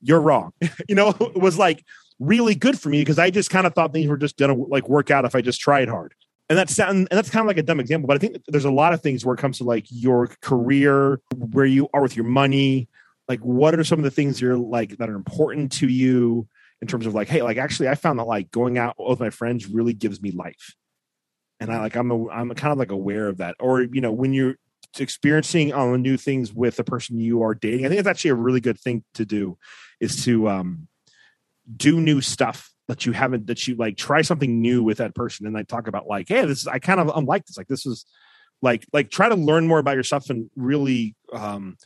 [0.00, 0.52] you're wrong."
[0.88, 1.84] you know, it was like
[2.18, 4.88] really good for me because I just kind of thought things were just gonna like
[4.88, 6.14] work out if I just tried hard.
[6.48, 8.70] And that's and that's kind of like a dumb example, but I think there's a
[8.70, 12.24] lot of things where it comes to like your career, where you are with your
[12.24, 12.88] money,
[13.28, 16.48] like what are some of the things you're like that are important to you
[16.80, 19.30] in terms of like, hey, like actually, I found that like going out with my
[19.30, 20.74] friends really gives me life,
[21.60, 23.56] and I like I'm a, I'm kind of like aware of that.
[23.58, 24.56] Or you know, when you're
[24.98, 28.30] experiencing all the new things with the person you are dating, I think it's actually
[28.30, 29.58] a really good thing to do,
[30.00, 30.88] is to um,
[31.76, 35.46] do new stuff that you haven't that you like try something new with that person
[35.46, 37.68] and like talk about like, hey, this is I kind of I'm like this, like
[37.68, 38.06] this is
[38.62, 41.76] like like try to learn more about yourself and really um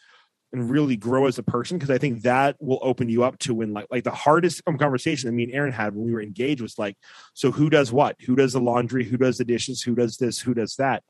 [0.52, 3.54] and really grow as a person because I think that will open you up to
[3.54, 6.60] when like like the hardest conversation that me and Aaron had when we were engaged
[6.60, 6.96] was like,
[7.34, 8.16] so who does what?
[8.26, 9.04] Who does the laundry?
[9.04, 9.82] Who does the dishes?
[9.82, 10.38] Who does this?
[10.38, 11.02] Who does that?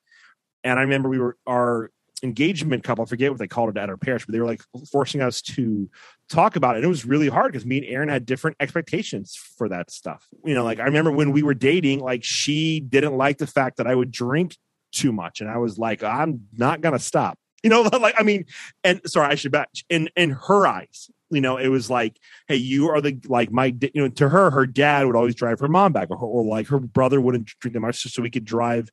[0.65, 1.91] And I remember we were our
[2.23, 4.63] engagement couple, I forget what they called it at our parish, but they were like
[4.91, 5.91] forcing us to
[6.29, 6.79] talk about it.
[6.79, 10.27] And it was really hard because me and Aaron had different expectations for that stuff.
[10.45, 13.79] You know, like I remember when we were dating, like she didn't like the fact
[13.79, 14.57] that I would drink
[14.93, 15.41] too much.
[15.41, 17.39] And I was like, I'm not gonna stop.
[17.63, 18.47] You know, like I mean,
[18.85, 22.57] and sorry, I should back in in her eyes, you know, it was like, hey,
[22.57, 25.69] you are the like my you know, to her, her dad would always drive her
[25.69, 28.45] mom back, or, her, or like her brother wouldn't drink that much, so we could
[28.45, 28.91] drive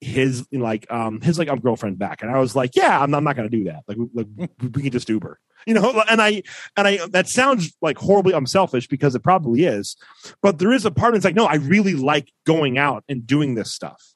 [0.00, 2.22] his like um his like um, girlfriend back.
[2.22, 3.82] And i was like yeah i'm, I'm not gonna do that.
[3.86, 4.26] Like, we, like
[4.74, 5.38] we can just uber.
[5.66, 6.42] You know and i
[6.74, 9.94] and i that sounds like horribly unselfish because it probably is
[10.40, 13.56] but there is a part It's like no i really like going out and doing
[13.56, 14.14] this stuff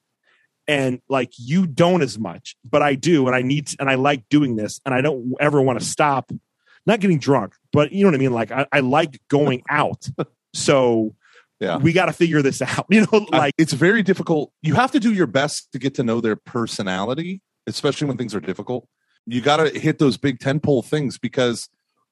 [0.67, 3.95] and like you don't as much but i do and i need to, and i
[3.95, 6.31] like doing this and i don't ever want to stop
[6.87, 10.09] not getting drunk but you know what i mean like i, I like going out
[10.55, 11.15] so
[11.61, 11.77] Yeah.
[11.79, 14.53] we got to figure this out you know I- like it's very difficult.
[14.63, 18.35] You have to do your best to get to know their personality, especially when things
[18.35, 18.87] are difficult.
[19.27, 21.69] You got to hit those big tentpole things because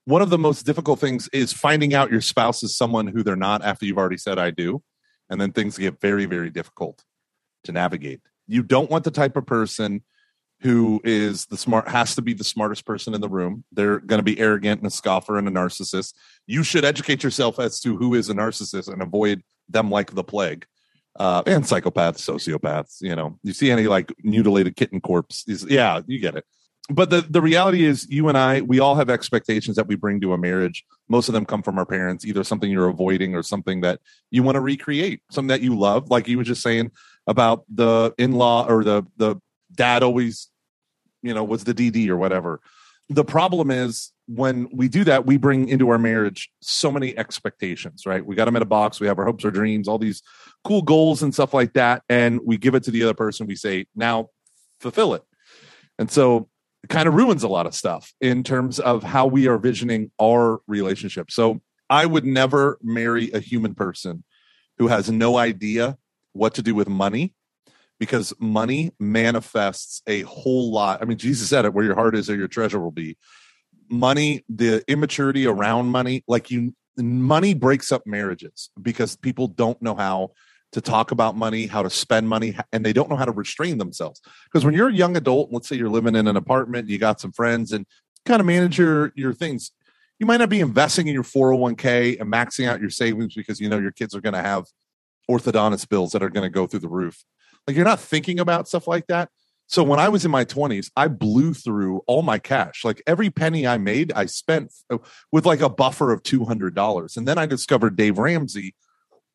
[0.07, 3.37] one of the most difficult things is finding out your spouse is someone who they're
[3.37, 4.83] not after you've already said I do,
[5.29, 7.05] and then things get very very difficult
[7.65, 8.21] to navigate.
[8.53, 10.03] You don't want the type of person
[10.61, 13.65] who is the smart has to be the smartest person in the room.
[13.73, 16.15] They're going to be arrogant and a scoffer and a narcissist.
[16.47, 20.23] You should educate yourself as to who is a narcissist and avoid them like the
[20.23, 20.67] plague.
[21.19, 23.01] Uh, and psychopaths, sociopaths.
[23.01, 25.45] You know, you see any like mutilated kitten corpse?
[25.47, 26.45] Yeah, you get it.
[26.91, 30.21] But the the reality is, you and I, we all have expectations that we bring
[30.21, 30.85] to a marriage.
[31.09, 34.43] Most of them come from our parents, either something you're avoiding or something that you
[34.43, 36.11] want to recreate, something that you love.
[36.11, 36.91] Like you were just saying
[37.26, 39.37] about the in law or the the
[39.74, 40.48] dad always,
[41.22, 42.61] you know, was the DD or whatever.
[43.08, 48.06] The problem is when we do that, we bring into our marriage so many expectations,
[48.06, 48.24] right?
[48.24, 50.22] We got them in a box, we have our hopes, our dreams, all these
[50.64, 52.02] cool goals and stuff like that.
[52.08, 53.46] And we give it to the other person.
[53.46, 54.28] We say, now
[54.80, 55.22] fulfill it.
[55.98, 56.48] And so
[56.82, 60.11] it kind of ruins a lot of stuff in terms of how we are visioning
[60.20, 61.30] our relationship.
[61.30, 64.24] So I would never marry a human person
[64.78, 65.98] who has no idea
[66.33, 67.35] what to do with money
[67.99, 71.01] because money manifests a whole lot.
[71.01, 73.16] I mean, Jesus said it where your heart is, there your treasure will be.
[73.88, 79.95] Money, the immaturity around money, like you, money breaks up marriages because people don't know
[79.95, 80.33] how
[80.73, 83.79] to talk about money, how to spend money, and they don't know how to restrain
[83.79, 84.21] themselves.
[84.45, 87.21] Because when you're a young adult, let's say you're living in an apartment, you got
[87.21, 87.87] some friends, and
[88.25, 89.73] kind of manage your your things.
[90.18, 93.68] You might not be investing in your 401k and maxing out your savings because you
[93.68, 94.64] know your kids are going to have
[95.30, 97.24] orthodontist bills that are going to go through the roof.
[97.66, 99.28] Like you're not thinking about stuff like that.
[99.68, 102.85] So when I was in my 20s, I blew through all my cash.
[102.85, 104.98] Like every penny I made, I spent uh,
[105.30, 107.16] with like a buffer of $200.
[107.16, 108.74] And then I discovered Dave Ramsey.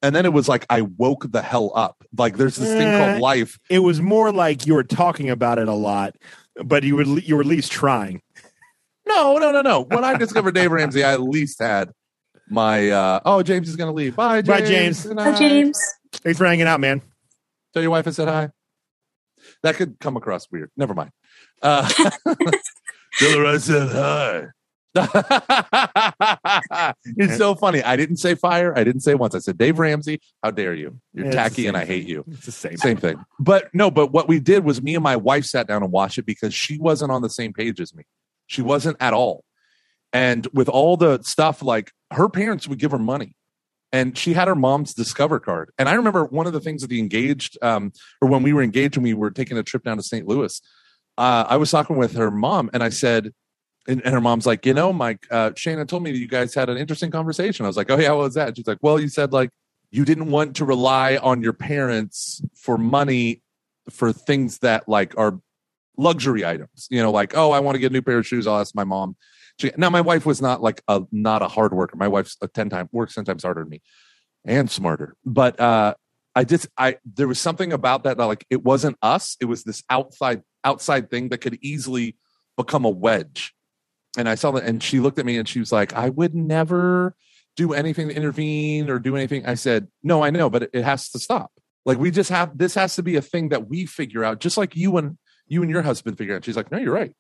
[0.04, 2.04] And then it was like I woke the hell up.
[2.16, 3.00] Like there's this thing Eh.
[3.12, 3.58] called life.
[3.70, 6.16] it was more like you were talking about it a lot,
[6.64, 8.22] but you were you were at least trying.
[9.08, 9.82] No, no, no, no.
[9.86, 11.90] When I discovered Dave Ramsey, I at least had
[12.50, 14.16] my uh oh, James is gonna leave.
[14.16, 14.48] Bye, James.
[14.48, 15.06] Bye, James.
[15.06, 15.40] Good Hi, night.
[15.40, 15.94] James.
[16.12, 17.02] Thanks for hanging out, man.
[17.74, 18.50] Tell your wife I said hi.
[19.64, 20.72] That could come across weird.
[20.76, 21.12] Never mind.
[21.62, 21.88] Uh,
[23.20, 24.48] tell her I said hi.
[27.18, 27.84] it's so funny.
[27.84, 28.76] I didn't say fire.
[28.76, 29.36] I didn't say once.
[29.36, 30.20] I said Dave Ramsey.
[30.42, 31.00] How dare you?
[31.14, 32.24] You're It's the tacky same and I hate you.
[32.32, 32.78] It's the same.
[32.78, 33.24] Same thing.
[33.40, 36.18] But no, but what we did was me and my wife sat down and watched
[36.18, 38.06] it because she wasn't on the same page as me.
[38.48, 39.44] She wasn't at all.
[40.14, 43.36] And with all the stuff, like her parents would give her money.
[43.92, 45.72] And she had her mom's Discover card.
[45.78, 48.62] And I remember one of the things that the engaged, um, or when we were
[48.62, 50.28] engaged and we were taking a trip down to St.
[50.28, 50.62] Louis,
[51.18, 53.34] uh, I was talking with her mom and I said,
[53.88, 56.54] and, and her mom's like, you know, Mike, uh, Shana told me that you guys
[56.54, 57.66] had an interesting conversation.
[57.66, 58.58] I was like, oh, yeah, what was that?
[58.58, 59.50] She's like, well, you said like
[59.92, 63.42] you didn't want to rely on your parents for money
[63.90, 65.40] for things that like are
[65.98, 68.46] luxury items, you know, like, oh, I want to get a new pair of shoes.
[68.48, 69.16] I'll ask my mom.
[69.60, 71.98] She, now, my wife was not like a not a hard worker.
[71.98, 73.82] My wife's a ten time works ten times harder than me,
[74.46, 75.16] and smarter.
[75.26, 75.96] But uh,
[76.36, 79.36] I just I there was something about that, that like it wasn't us.
[79.42, 82.18] It was this outside outside thing that could easily
[82.56, 83.54] become a wedge.
[84.18, 86.36] And I saw that, and she looked at me and she was like, "I would
[86.36, 87.16] never
[87.56, 90.84] do anything to intervene or do anything." I said, "No, I know, but it, it
[90.84, 91.52] has to stop.
[91.84, 94.58] Like we just have this has to be a thing that we figure out, just
[94.58, 95.18] like you and
[95.48, 97.16] you and your husband figure out." She's like, "No, you're right."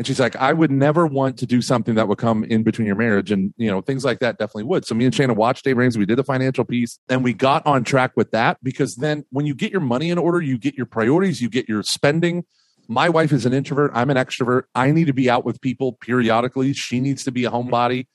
[0.00, 2.86] And she's like, I would never want to do something that would come in between
[2.86, 3.30] your marriage.
[3.30, 4.86] And, you know, things like that definitely would.
[4.86, 5.98] So me and Shannon watched Dave Ramsey.
[5.98, 9.44] We did the financial piece and we got on track with that because then when
[9.44, 12.46] you get your money in order, you get your priorities, you get your spending.
[12.88, 13.90] My wife is an introvert.
[13.92, 14.62] I'm an extrovert.
[14.74, 16.72] I need to be out with people periodically.
[16.72, 18.06] She needs to be a homebody.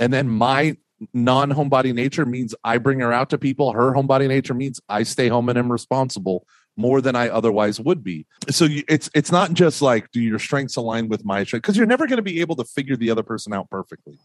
[0.00, 0.76] And then my
[1.14, 3.74] non homebody nature means I bring her out to people.
[3.74, 6.44] Her homebody nature means I stay home and am responsible
[6.78, 8.24] more than I otherwise would be.
[8.48, 11.76] So you, it's it's not just like do your strengths align with my strengths because
[11.76, 14.18] you're never going to be able to figure the other person out perfectly.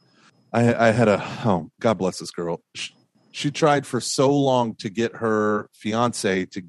[0.53, 2.61] I, I had a oh God bless this girl.
[2.75, 2.93] She,
[3.31, 6.61] she tried for so long to get her fiance to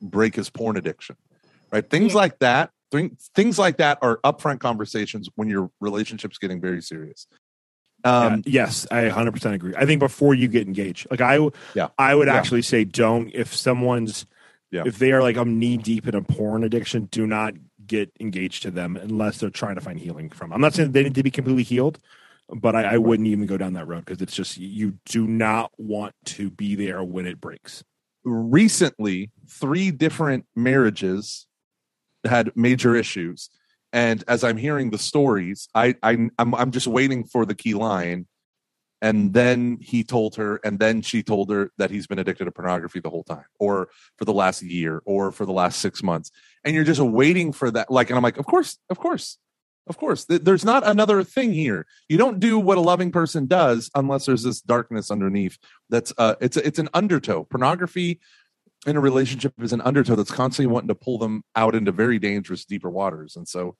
[0.00, 1.16] break his porn addiction.
[1.72, 2.18] Right, things Yeah.
[2.18, 2.70] like that.
[2.92, 7.26] Things things like that are upfront conversations when your relationship's getting very serious.
[8.04, 9.74] Um, Yeah, yes, I 100% agree.
[9.76, 11.40] I think before you get engaged, like I,
[11.74, 11.88] Yeah.
[11.98, 12.36] I would Yeah.
[12.36, 13.30] actually say don't.
[13.34, 14.26] If someone's,
[14.76, 14.82] Yeah.
[14.86, 17.54] if they are like I'm knee deep in a porn addiction, do not
[17.86, 20.52] get engaged to them unless they're trying to find healing from.
[20.52, 21.98] I'm not saying they need to be completely healed,
[22.48, 25.70] but I, I wouldn't even go down that road because it's just you do not
[25.78, 27.82] want to be there when it breaks.
[28.24, 31.46] recently three different marriages
[32.24, 33.50] had major issues
[33.92, 37.74] and as i'm hearing the stories i, I I'm, I'm just waiting for the key
[37.74, 38.26] line
[39.02, 42.50] and then he told her and then she told her that he's been addicted to
[42.50, 46.30] pornography the whole time or for the last year or for the last six months.
[46.64, 49.38] And you're just waiting for that like and i'm like of course of course
[49.88, 50.24] of course.
[50.24, 51.86] There's not another thing here.
[52.08, 55.58] You don't do what a loving person does unless there's this darkness underneath
[55.90, 57.44] that's uh it's it's an undertow.
[57.44, 58.20] Pornography
[58.86, 62.18] in a relationship is an undertow that's constantly wanting to pull them out into very
[62.18, 63.36] dangerous deeper waters.
[63.36, 63.76] And so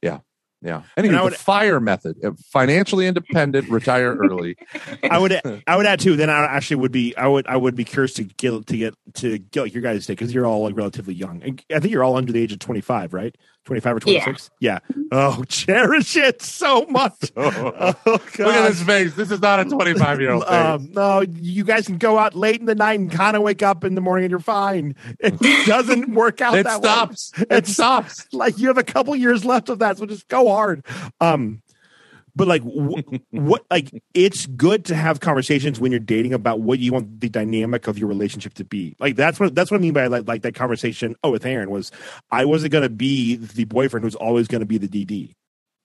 [0.00, 0.18] yeah
[0.60, 4.56] yeah anyway And I would- the fire method uh, financially independent retire early
[5.10, 6.16] I would I would add too.
[6.16, 8.94] Then I actually would be I would I would be curious to get to get
[9.14, 11.42] to get like your guys' take because you're all like relatively young.
[11.72, 13.36] I think you're all under the age of 25, right?
[13.68, 14.50] 25 or 26.
[14.60, 14.78] Yeah.
[15.12, 17.12] Oh, cherish it so much.
[17.36, 21.64] Oh, look at his face this is not a 25 year old Um, no, you
[21.64, 24.00] guys can go out late in the night and kind of wake up in the
[24.00, 24.94] morning and you're fine.
[25.20, 26.88] It doesn't work out it that way.
[26.88, 30.26] stops it It's- stops like you have a couple years left of that, so just
[30.28, 30.82] go hard.
[31.20, 31.60] Um,
[32.38, 36.78] but like wh- what, like it's good to have conversations when you're dating about what
[36.78, 38.96] you want the dynamic of your relationship to be.
[38.98, 41.16] Like that's what that's what I mean by like like that conversation.
[41.22, 41.90] Oh, with Aaron was
[42.30, 45.34] I wasn't going to be the boyfriend who's always going to be the DD.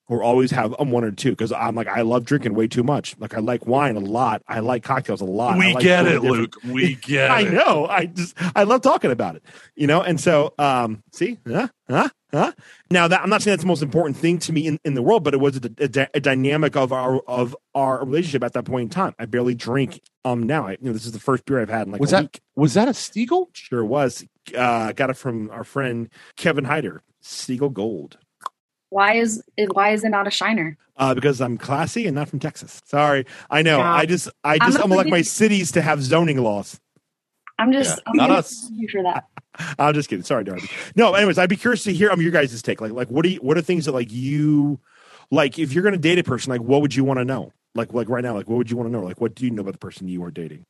[0.09, 2.83] Or always have um, one or two because I'm like I love drinking way too
[2.83, 3.15] much.
[3.19, 4.41] Like I like wine a lot.
[4.49, 5.53] I like cocktails a lot.
[5.53, 7.87] I we like get doing it different- luke we get I know.
[7.87, 9.43] I just I love talking about it.
[9.75, 11.69] You know, and so um see, huh?
[11.89, 12.09] Huh?
[12.33, 12.51] Huh?
[12.91, 15.01] Now that I'm not saying that's the most important thing to me in, in the
[15.01, 18.65] world, but it was a, a, a dynamic of our of our relationship at that
[18.65, 19.15] point in time.
[19.17, 20.67] I barely drink um now.
[20.67, 22.23] I, you know, this is the first beer I've had in like Was a that-
[22.23, 22.41] week.
[22.57, 23.47] was that a Stiegl?
[23.53, 24.25] Sure was.
[24.55, 28.17] Uh got it from our friend Kevin Hyder, Siegel Gold.
[28.93, 30.77] Why is it, why is it not a shiner?
[30.97, 32.79] Uh, because I'm classy and not from Texas.
[32.85, 33.79] Sorry, I know.
[33.79, 33.91] Yeah.
[33.91, 36.79] I just, I I'm just, I'm like my cities to have zoning laws.
[37.57, 38.69] I'm just Yeah, I'm not gonna us.
[38.71, 39.25] you for that.
[39.79, 40.23] I'm just kidding.
[40.23, 40.69] Sorry, Darby.
[40.95, 42.81] No, anyways, I'd be curious to hear um your guys' take.
[42.81, 44.79] Like, like what do you, what are things that like you
[45.31, 47.51] like if you're gonna date a person, like what would you want to know?
[47.73, 49.03] Like like right now, like what would you want to know?
[49.03, 50.65] Like what do you know about the person you are dating?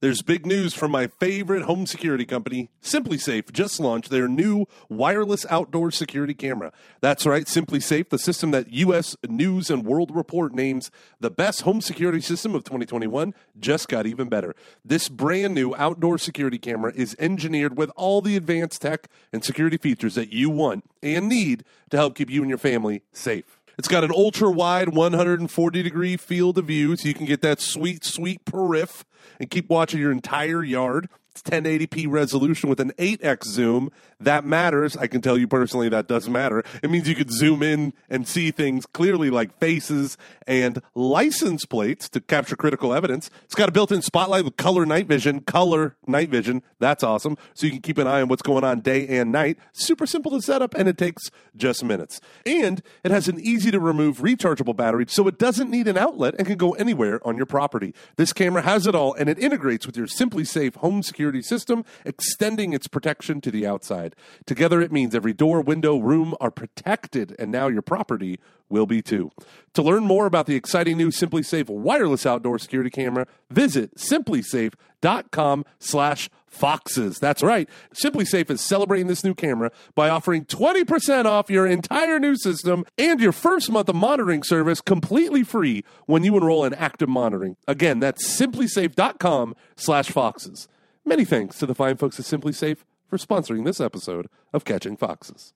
[0.00, 5.46] There's big news from my favorite home security company, SimpliSafe, just launched their new wireless
[5.48, 6.70] outdoor security camera.
[7.00, 11.80] That's right, SimpliSafe, the system that US News and World Report names the best home
[11.80, 14.54] security system of 2021, just got even better.
[14.84, 19.78] This brand new outdoor security camera is engineered with all the advanced tech and security
[19.78, 23.55] features that you want and need to help keep you and your family safe.
[23.78, 27.60] It's got an ultra wide 140 degree field of view so you can get that
[27.60, 29.02] sweet, sweet perif
[29.38, 31.08] and keep watching your entire yard.
[31.36, 33.90] It's 1080p resolution with an 8x zoom.
[34.18, 34.96] That matters.
[34.96, 36.64] I can tell you personally that doesn't matter.
[36.82, 40.16] It means you could zoom in and see things clearly like faces
[40.46, 43.28] and license plates to capture critical evidence.
[43.44, 46.62] It's got a built-in spotlight with color night vision, color night vision.
[46.78, 47.36] That's awesome.
[47.52, 49.58] So you can keep an eye on what's going on day and night.
[49.74, 52.18] Super simple to set up and it takes just minutes.
[52.46, 56.34] And it has an easy to remove rechargeable battery so it doesn't need an outlet
[56.38, 57.92] and can go anywhere on your property.
[58.16, 62.72] This camera has it all and it integrates with your SimpliSafe home security system, extending
[62.72, 64.14] its protection to the outside.
[64.46, 69.02] Together, it means every door, window, room are protected, and now your property will be
[69.02, 69.30] too.
[69.74, 76.28] To learn more about the exciting new SimpliSafe wireless outdoor security camera, visit simplisafe.com slash
[76.46, 77.18] foxes.
[77.18, 77.68] That's right.
[78.02, 83.20] SimpliSafe is celebrating this new camera by offering 20% off your entire new system and
[83.20, 87.56] your first month of monitoring service completely free when you enroll in active monitoring.
[87.68, 90.68] Again, that's simplisafe.com slash foxes.
[91.08, 92.78] Many thanks to the fine folks at SimpliSafe
[93.08, 95.54] for sponsoring this episode of Catching Foxes.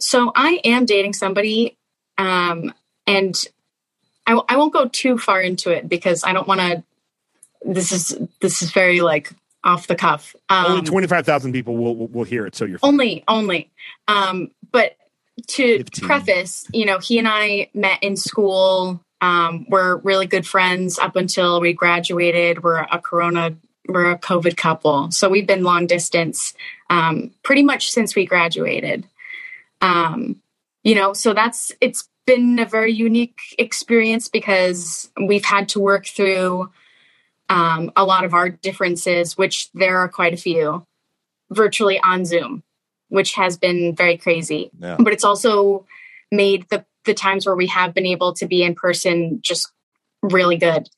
[0.00, 1.76] So I am dating somebody,
[2.16, 2.72] um,
[3.06, 3.36] and
[4.26, 6.82] I, I won't go too far into it because I don't want to.
[7.64, 9.30] This is this is very like
[9.64, 10.34] off the cuff.
[10.48, 12.54] Um, Only 25,000 people will, will, will hear it.
[12.54, 12.92] So you're fine.
[12.92, 13.70] only only
[14.06, 14.96] um but
[15.48, 16.06] to 15.
[16.06, 21.16] preface you know he and i met in school um we're really good friends up
[21.16, 23.54] until we graduated we're a corona
[23.88, 26.54] we're a covid couple so we've been long distance
[26.90, 29.06] um pretty much since we graduated
[29.80, 30.40] um
[30.82, 36.06] you know so that's it's been a very unique experience because we've had to work
[36.06, 36.70] through
[37.48, 40.86] um, a lot of our differences which there are quite a few
[41.50, 42.62] virtually on Zoom,
[43.08, 44.70] which has been very crazy.
[44.78, 44.96] Yeah.
[44.98, 45.86] But it's also
[46.30, 49.70] made the the times where we have been able to be in person just
[50.22, 50.88] really good.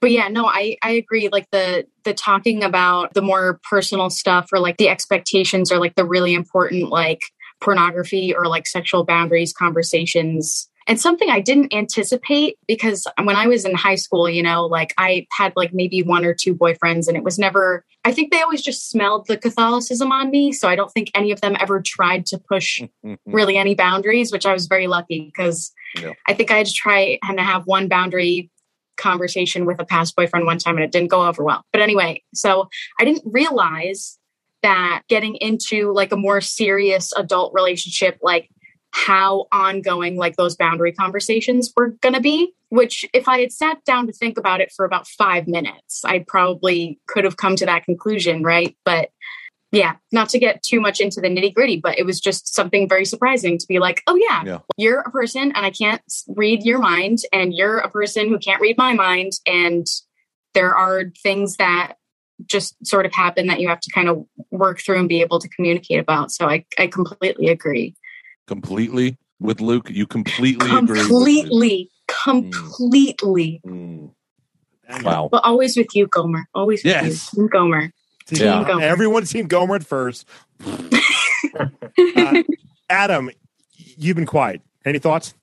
[0.00, 4.50] But yeah, no, I I agree like the the talking about the more personal stuff
[4.52, 7.22] or like the expectations or like the really important like
[7.60, 13.66] pornography or like sexual boundaries conversations and something I didn't anticipate because when I was
[13.66, 17.16] in high school, you know, like I had like maybe one or two boyfriends and
[17.16, 20.50] it was never, I think they always just smelled the Catholicism on me.
[20.50, 23.14] So I don't think any of them ever tried to push mm-hmm.
[23.26, 26.14] really any boundaries, which I was very lucky because Yeah.
[26.26, 28.50] I think I had to try and have one boundary
[28.96, 31.64] conversation with a past boyfriend one time and it didn't go over well.
[31.72, 32.68] But anyway, so
[32.98, 34.18] I didn't realize
[34.62, 38.50] that getting into like a more serious adult relationship, like
[38.92, 43.82] how ongoing like those boundary conversations were going to be which if i had sat
[43.84, 47.66] down to think about it for about five minutes i probably could have come to
[47.66, 48.76] that conclusion right?
[48.84, 49.10] But
[49.70, 52.88] yeah not to get too much into the nitty gritty but it was just something
[52.88, 54.58] very surprising to be like oh yeah, Yeah.
[54.78, 58.62] you're a person and i can't read your mind and you're a person who can't
[58.62, 59.86] read my mind and
[60.54, 61.94] there are things that
[62.46, 65.40] just sort of happen that you have to kind of work through and be able
[65.40, 66.30] to communicate about.
[66.32, 67.94] So i, I completely agree
[68.48, 69.88] completely with Luke.
[69.90, 70.98] You completely agree.
[71.00, 74.10] completely completely Mm.
[75.04, 75.28] Wow.
[75.30, 77.32] but always with you gomer always with Yes.
[77.34, 77.92] you Team gomer
[78.26, 78.64] Team Yeah.
[78.66, 78.82] Gomer.
[78.82, 80.26] Everyone's team Gomer at first.
[82.16, 82.42] Uh,
[82.90, 83.30] Adam,
[83.96, 84.60] you've been quiet.
[84.84, 85.34] Any thoughts?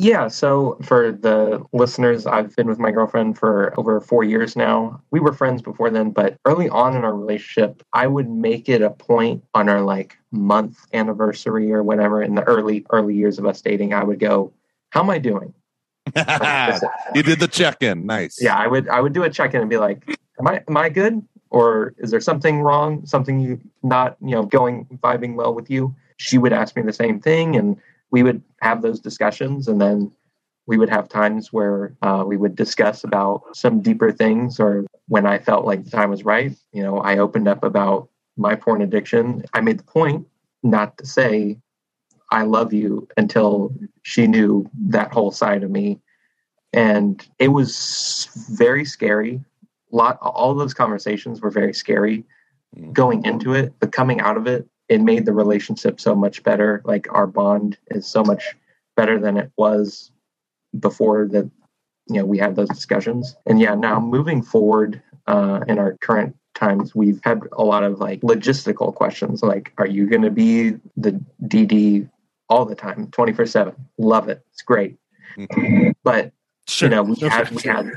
[0.00, 5.02] Yeah, so for the listeners, I've been with my girlfriend for over four years now.
[5.10, 8.80] We were friends before then, but early on in our relationship, I would make it
[8.80, 13.46] a point on our like month anniversary or whatever in the early early years of
[13.46, 13.92] us dating.
[13.92, 14.52] I would go,
[14.90, 15.52] "How am I doing?"
[16.16, 18.06] you did the check in.
[18.06, 18.40] Nice.
[18.40, 20.76] Yeah, I would I would do a check in and be like, "Am I am
[20.76, 21.26] I good?
[21.50, 23.04] Or is there something wrong?
[23.04, 26.92] Something you not you know going vibing well with you?" She would ask me the
[26.92, 27.76] same thing, and
[28.10, 30.12] we would have those discussions, and then
[30.66, 35.26] we would have times where uh, we would discuss about some deeper things, or when
[35.26, 36.54] I felt like the time was right.
[36.72, 39.44] You know, I opened up about my porn addiction.
[39.54, 40.26] I made the point
[40.62, 41.58] not to say
[42.30, 46.00] I love you until she knew that whole side of me.
[46.72, 49.40] And it was very scary.
[49.90, 52.24] Lot all those conversations were very scary
[52.92, 56.82] going into it, but coming out of it, it made the relationship so much better.
[56.84, 58.56] Like our bond is so much
[58.96, 60.10] better than it was
[60.78, 61.50] before that
[62.08, 63.36] you know we had those discussions.
[63.46, 68.00] And yeah, now moving forward uh, in our current times we've had a lot of
[68.00, 72.08] like logistical questions like are you going to be the dd
[72.48, 74.96] all the time 24 7 love it it's great
[76.02, 76.32] but
[76.80, 77.72] you know we Sure, had we sure.
[77.72, 77.92] had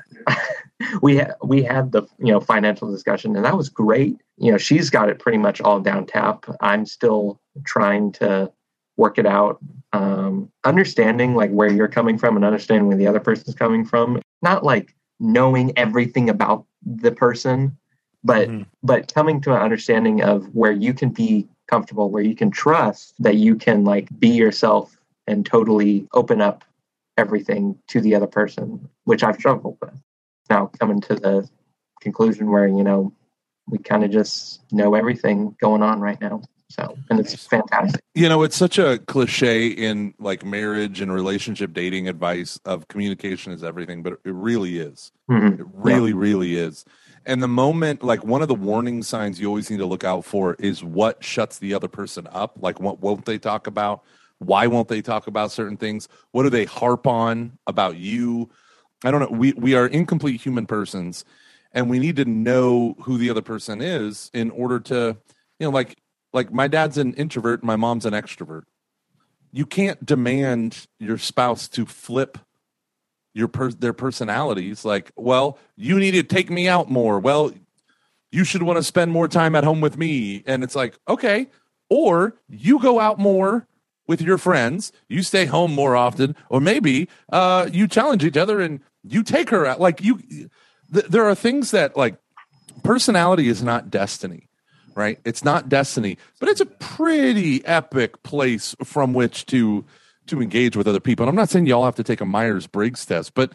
[1.01, 4.57] we had we had the you know financial discussion and that was great you know
[4.57, 8.51] she's got it pretty much all down tap i'm still trying to
[8.97, 9.59] work it out
[9.93, 14.21] um understanding like where you're coming from and understanding where the other person's coming from
[14.41, 17.77] not like knowing everything about the person,
[18.23, 18.65] but Mhm.
[18.83, 23.13] but coming to an understanding of where you can be comfortable, where you can trust
[23.19, 26.63] that you can like be yourself and totally open up
[27.17, 29.93] everything to the other person, which I've struggled with.
[30.51, 31.49] Now coming to the
[32.01, 33.13] conclusion where, you know,
[33.69, 36.41] we kind of just know everything going on right now.
[36.69, 38.01] So, and it's fantastic.
[38.15, 43.53] You know, it's such a cliche in like marriage and relationship dating advice of communication
[43.53, 45.13] is everything, but it really is.
[45.29, 45.59] Mhm.
[45.59, 46.83] It really, really is.
[47.25, 50.25] And the moment, like one of the warning signs you always need to look out
[50.25, 52.57] for is what shuts the other person up.
[52.59, 54.03] Like, what won't they talk about?
[54.39, 56.09] Why won't they talk about certain things?
[56.31, 58.49] What do they harp on about you?
[59.03, 59.37] I don't know.
[59.37, 61.25] We we are incomplete human persons,
[61.71, 65.17] and we need to know who the other person is in order to,
[65.59, 65.97] you know, like
[66.33, 68.63] like my dad's an introvert, my mom's an extrovert.
[69.51, 72.37] You can't demand your spouse to flip
[73.33, 77.19] your per- their personalities like well you need to take me out more.
[77.19, 77.51] Well
[78.31, 80.43] you should want to spend more time at home with me.
[80.45, 81.47] And it's like okay.
[81.89, 83.67] Or you go out more
[84.07, 84.91] with your friends.
[85.09, 86.35] You stay home more often.
[86.49, 90.19] Or maybe uh you challenge each other and you take her out like you
[90.93, 92.15] th- there are things that like
[92.83, 94.47] personality is not destiny
[94.93, 95.19] right?
[95.23, 99.85] It's not destiny but it's a pretty epic place from which to
[100.27, 101.23] to engage with other people.
[101.23, 103.53] And i'm not saying y'all have to take a myers-briggs test but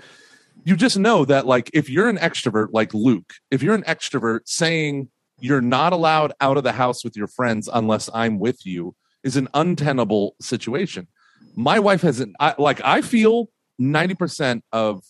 [0.64, 4.40] you just know that like if you're an extrovert like luke if you're an extrovert
[4.46, 8.94] saying you're not allowed out of the house with your friends unless i'm with you
[9.22, 11.08] is an untenable situation.
[11.56, 13.48] My wife hasn't I, like i feel
[13.80, 15.02] 90% of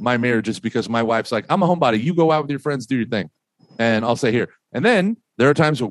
[0.00, 2.02] my marriage is because my wife's like i'm a homebody.
[2.02, 3.30] You go out with your friends do your thing.
[3.78, 4.48] And i'll say here.
[4.72, 5.82] And then there are times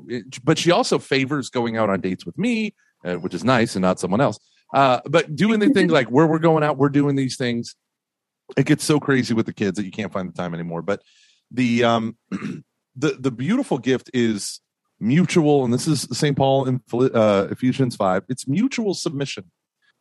[0.43, 2.73] but she also favors going out on dates with me
[3.05, 4.39] uh, which is nice and not someone else.
[4.73, 7.75] Uh, but doing the thing like where we're going out we're doing these things
[8.57, 10.81] it gets so crazy with the kids that you can't find the time anymore.
[10.81, 11.01] But
[11.51, 12.17] the um
[12.95, 14.59] the the beautiful gift is
[14.99, 19.51] mutual and this is st paul in uh, ephesians 5 it's mutual submission.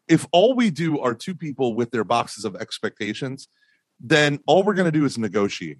[0.08, 3.46] If all we do are two people with their boxes of expectations
[4.00, 5.78] then all we're going to do is negotiate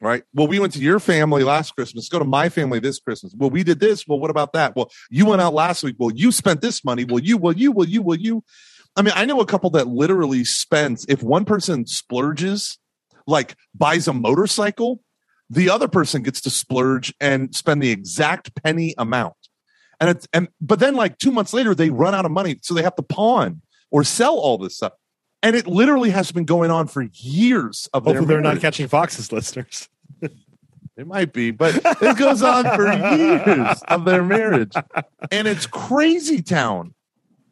[0.00, 0.24] right?
[0.34, 3.34] Well we went to your family last christmas go to my family this christmas.
[3.36, 4.06] Well we did this.
[4.06, 4.76] Well what about that?
[4.76, 5.96] Well you went out last week.
[5.98, 7.04] Well you spent this money.
[7.04, 8.44] Well you well you well you well you.
[8.96, 12.78] I mean i know a couple that literally spends if one person splurges
[13.26, 15.00] like buys a motorcycle
[15.50, 19.34] the other person gets to splurge and spend the exact penny amount.
[20.00, 22.74] And it's and but then like two months later they run out of money so
[22.74, 24.92] they have to pawn or sell all this stuff
[25.44, 28.88] and it literally has been going on for years of their Hopefully, they're not catching
[28.88, 29.88] foxes, listeners.
[30.96, 34.74] It might be, but it goes on for years of their marriage.
[35.32, 36.94] And it's crazy town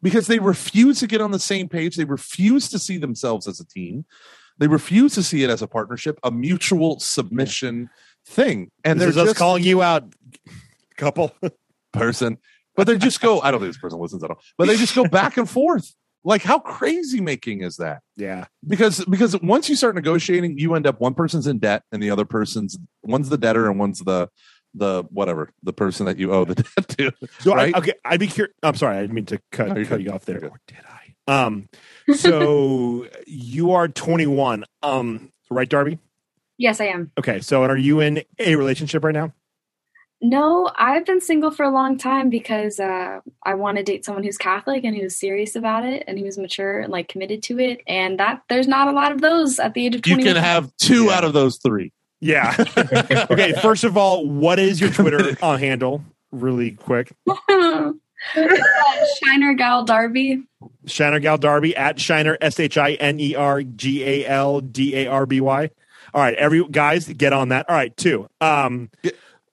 [0.01, 1.97] because they refuse to get on the same page.
[1.97, 4.05] They refuse to see themselves as a team.
[4.59, 7.90] They refuse to see it as a partnership, a mutual submission
[8.24, 8.70] thing.
[8.84, 10.05] And And they're just calling you out,
[10.97, 11.34] couple.
[11.93, 12.38] person,
[12.76, 14.95] but they just go, I don't think this person listens at all, but they just
[14.95, 15.95] go back and forth.
[16.24, 18.02] Like how crazy making is that?
[18.16, 22.02] yeah, because because once you start negotiating you end up one person's in debt and
[22.02, 24.28] the other person's one's the debtor and one's the
[24.74, 27.74] the whatever the person that you owe the debt to So Right?
[27.74, 28.54] I, okay, I'd be curious.
[28.62, 30.06] I'm sorry, I didn't mean to cut No, you're cut good.
[30.06, 30.44] you off there.
[30.44, 31.44] Or did I?
[31.44, 31.68] Um,
[32.14, 34.64] so you are 21.
[34.82, 35.98] Um, right, Darby?
[36.58, 37.10] Yes, I am.
[37.18, 39.32] Okay, so and are you in a relationship right now?
[40.24, 44.22] No, I've been single for a long time because uh, I want to date someone
[44.22, 47.80] who's Catholic and who's serious about it and who's mature and like committed to it.
[47.88, 50.22] And that there's not a lot of those at the age of 20.
[50.22, 51.12] you can have two Yeah.
[51.16, 52.54] out of those three Yeah.
[53.30, 53.52] okay.
[53.60, 56.04] First of all, what is your Twitter uh, handle?
[56.30, 57.12] Really quick.
[58.34, 60.44] Shiner Gal Darby.
[60.86, 64.94] Shiner Gal Darby at Shiner S H I N E R G A L D
[64.96, 65.70] A R B Y.
[66.14, 67.68] All right, every guys, get on that.
[67.68, 68.28] All right, two.
[68.40, 68.90] Um,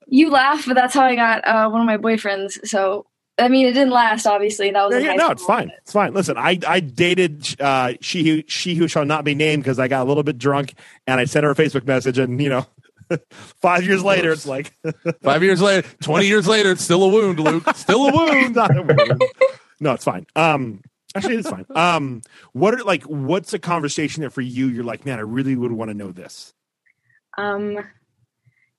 [0.10, 2.66] You laugh, but that's how I got uh, one of my boyfriends.
[2.68, 3.06] So
[3.40, 4.26] I mean, it didn't last.
[4.26, 5.56] Obviously, that was yeah, yeah, no, it's school.
[5.56, 5.72] fine.
[5.78, 6.14] It's fine.
[6.14, 9.88] Listen, I I dated uh, she who she who shall not be named because I
[9.88, 10.74] got a little bit drunk
[11.08, 12.66] and I sent her a Facebook message and you know,
[13.32, 14.74] five years later it's like
[15.24, 18.76] five years later 20 years later it's still a wound luke still a wound not
[18.76, 19.24] a wound.
[19.80, 20.26] no, it's fine.
[20.36, 20.82] Um,
[21.16, 21.66] actually, it's fine.
[21.76, 22.22] Um,
[22.54, 25.72] what are like what's a conversation that for you you're like, man, I really would
[25.72, 26.54] want to know this.
[27.38, 27.80] Um,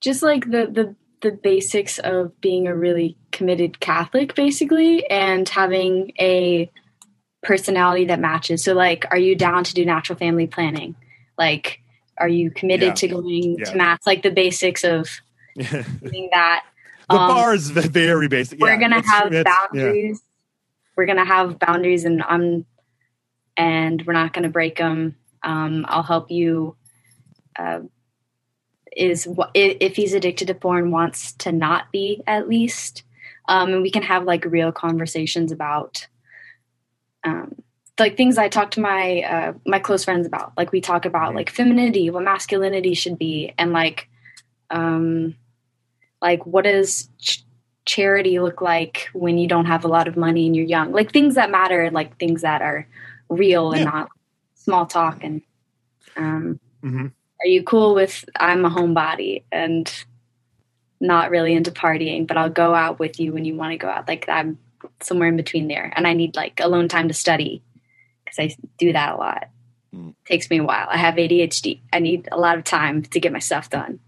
[0.00, 6.12] just like the the the basics of being a really committed Catholic, basically, and having
[6.18, 6.70] a
[7.42, 8.62] personality that matches.
[8.64, 10.94] So, like, are you down to do natural family planning?
[11.38, 11.80] Like,
[12.18, 12.94] are you committed Yeah.
[12.94, 13.64] to going Yeah.
[13.66, 13.98] to mass?
[14.06, 15.08] Like the basics of
[15.56, 16.64] doing that.
[17.08, 18.60] Um, bar is very basic.
[18.60, 19.54] we're gonna it's- have it's- yeah.
[19.72, 20.22] boundaries.
[20.96, 22.66] We're gonna have boundaries, and I'm,
[23.56, 25.16] and we're not gonna break them.
[25.42, 26.76] Um, I'll help you
[27.58, 27.80] uh,
[28.96, 33.02] is what if he's addicted to porn wants to not be at least
[33.48, 36.06] um, and we can have like real conversations about
[37.24, 37.54] um,
[37.98, 40.52] like things I talk to my uh, my close friends about.
[40.56, 44.08] Like we talk about like femininity, what masculinity should be, and like
[44.70, 45.36] um,
[46.22, 47.44] like what does ch-
[47.84, 50.92] charity look like when you don't have a lot of money and you're young?
[50.92, 52.86] Like things that matter, like things that are
[53.28, 54.08] real and not
[54.54, 55.22] small talk.
[55.22, 55.42] And
[56.16, 57.08] um, hmm
[57.42, 59.92] are you cool with I'm a homebody and
[61.00, 63.88] not really into partying, but I'll go out with you when you want to go
[63.88, 64.06] out.
[64.06, 64.58] Like I'm
[65.00, 67.62] somewhere in between there, and I need like alone time to study
[68.24, 69.48] because I do that a lot.
[69.94, 70.14] Mm.
[70.26, 70.86] Takes me a while.
[70.90, 71.80] I have ADHD.
[71.92, 73.98] I need a lot of time to get my stuff done.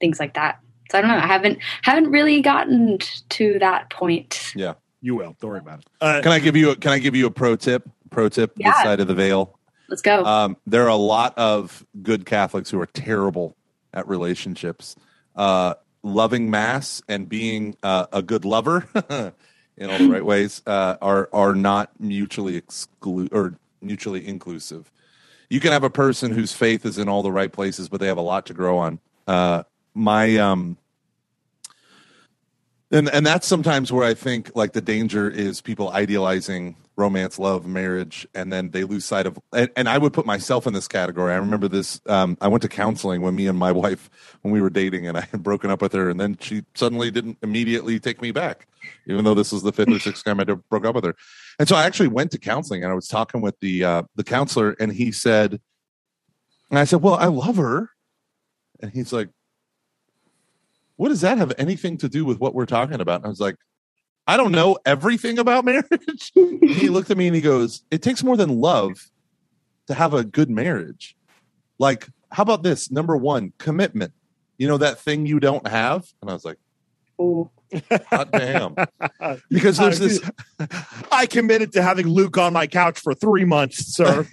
[0.00, 0.60] Things like that.
[0.90, 1.16] So I don't know.
[1.16, 2.98] I haven't haven't really gotten
[3.30, 4.52] to that point.
[4.54, 5.36] Yeah, you will.
[5.40, 5.86] Don't worry about it.
[6.00, 7.88] Uh, Can I give you a, can I give you a pro tip?
[8.10, 8.72] Pro tip Yeah.
[8.72, 9.55] this side of the veil.
[9.88, 10.24] Let's go.
[10.24, 13.56] Um, there are a lot of good Catholics who are terrible
[13.92, 14.96] at relationships.
[15.34, 18.88] Uh, loving mass and being uh, a good lover
[19.76, 24.90] in all the right ways uh, are are not mutually exclusive or mutually inclusive.
[25.50, 28.08] You can have a person whose faith is in all the right places, but they
[28.08, 28.98] have a lot to grow on.
[29.26, 29.62] Uh,
[29.94, 30.76] my um,
[32.90, 37.66] and and that's sometimes where I think like the danger is people idealizing romance, love,
[37.66, 39.38] marriage, and then they lose sight of.
[39.52, 41.32] And, and I would put myself in this category.
[41.32, 42.00] I remember this.
[42.06, 44.10] Um, I went to counseling when me and my wife
[44.42, 47.10] when we were dating, and I had broken up with her, and then she suddenly
[47.10, 48.66] didn't immediately take me back,
[49.06, 51.14] even though this was the fifth or sixth time I broke up with her.
[51.58, 54.24] And so I actually went to counseling, and I was talking with the uh, the
[54.24, 55.60] counselor, and he said,
[56.70, 57.90] and I said, "Well, I love her,"
[58.80, 59.28] and he's like
[60.96, 63.16] what does that have anything to do with what we're talking about?
[63.16, 63.56] And I was like,
[64.26, 66.32] I don't know everything about marriage.
[66.66, 69.10] He looked at me and he goes, It takes more than love
[69.86, 71.16] to have a good marriage.
[71.78, 72.90] Like, how about this?
[72.90, 74.12] Number one, commitment.
[74.58, 76.06] You know, that thing you don't have?
[76.20, 76.58] And I was like,
[77.20, 77.50] Ooh.
[78.10, 78.76] God damn.
[79.50, 80.20] Because there's this
[81.12, 84.26] I committed to having Luke on my couch for three months, sir.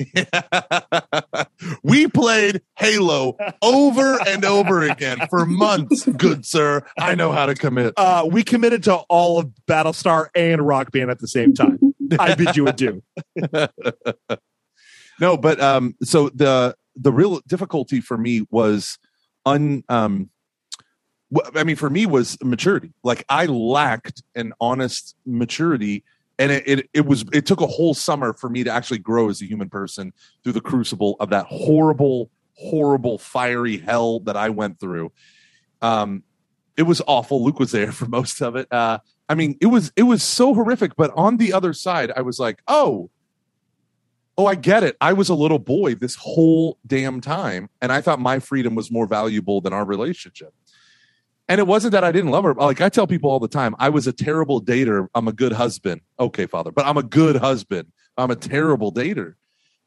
[1.84, 6.86] we played Halo over and over again for months, good sir.
[6.98, 7.94] I know how to commit.
[7.98, 11.80] Uh, we committed to all of Battlestar and Rock Band at the same time.
[12.20, 13.02] I bid you adieu.
[15.20, 18.98] no but um so the the real difficulty for me was
[19.46, 20.30] un um
[21.56, 22.94] i mean for me was maturity.
[23.04, 26.04] Like i lacked an honest maturity
[26.40, 29.30] and it, it it was it took a whole summer for me to actually grow
[29.30, 30.14] as a human person
[30.44, 35.12] through the crucible of that horrible horrible fiery hell that i went through.
[35.82, 36.24] Um
[36.76, 37.44] it was awful.
[37.44, 38.72] Luke was there for most of it.
[38.72, 42.22] Uh i mean it was it was so horrific but on the other side i
[42.22, 43.10] was like oh
[44.38, 44.98] oh i get it.
[45.00, 48.92] I was a little boy this whole damn time and i thought my freedom was
[48.92, 50.54] more valuable than our relationship
[51.48, 52.54] and it wasn't that i didn't love her.
[52.54, 55.08] Like i tell people all the time i was a terrible dater.
[55.16, 56.02] I'm a good husband.
[56.20, 57.92] Okay father but i'm a good husband.
[58.18, 59.34] I'm a terrible dater.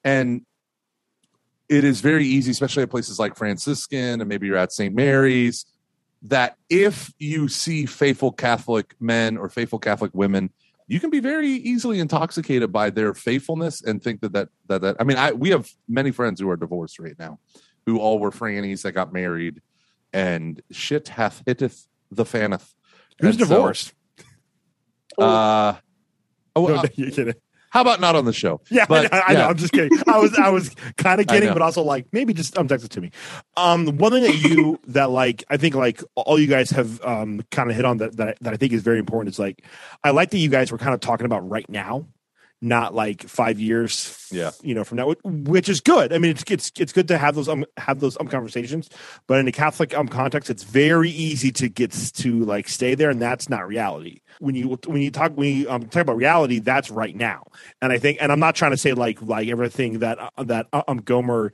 [0.02, 0.44] And
[1.68, 5.66] it is very easy especially at places like franciscan and maybe you're at st mary's
[6.22, 10.50] that if you see faithful catholic men or faithful catholic women
[10.88, 14.96] you can be very easily intoxicated by their faithfulness and think that that that, that
[15.00, 17.38] I mean I we have many friends who are divorced right now
[17.86, 19.60] who all were frannies that got married
[20.16, 22.74] and shit hath hitteth the faneth.
[23.20, 23.92] Who's And so, divorced?
[25.18, 25.74] uh,
[26.54, 27.34] oh, No, uh, you're kidding.
[27.70, 28.60] how about not on the show?
[28.70, 29.38] Yeah, But, I, I know.
[29.40, 29.48] yeah.
[29.48, 29.98] I'm just kidding.
[30.06, 32.90] I was, I was kind of kidding, but also like maybe just um, text it
[32.92, 33.10] to me.
[33.56, 37.42] Um, one thing that you that like I think like all you guys have um
[37.50, 39.62] kind of hit on that that I, that I think is very important is like
[40.04, 42.06] I like that you guys were kind of talking about right now,
[42.60, 44.12] not like five years.
[44.32, 44.50] Yeah.
[44.62, 46.12] you know from now, which is good.
[46.12, 48.88] I mean, it's it's it's good to have those um have those um conversations,
[49.26, 53.10] but in a Catholic um context, it's very easy to get to like stay there,
[53.10, 54.20] and that's not reality.
[54.40, 57.44] When you when you talk when you um, talk about reality, that's right now.
[57.80, 60.66] And I think, and I'm not trying to say like like everything that uh, that
[60.72, 61.52] uh, um Gomer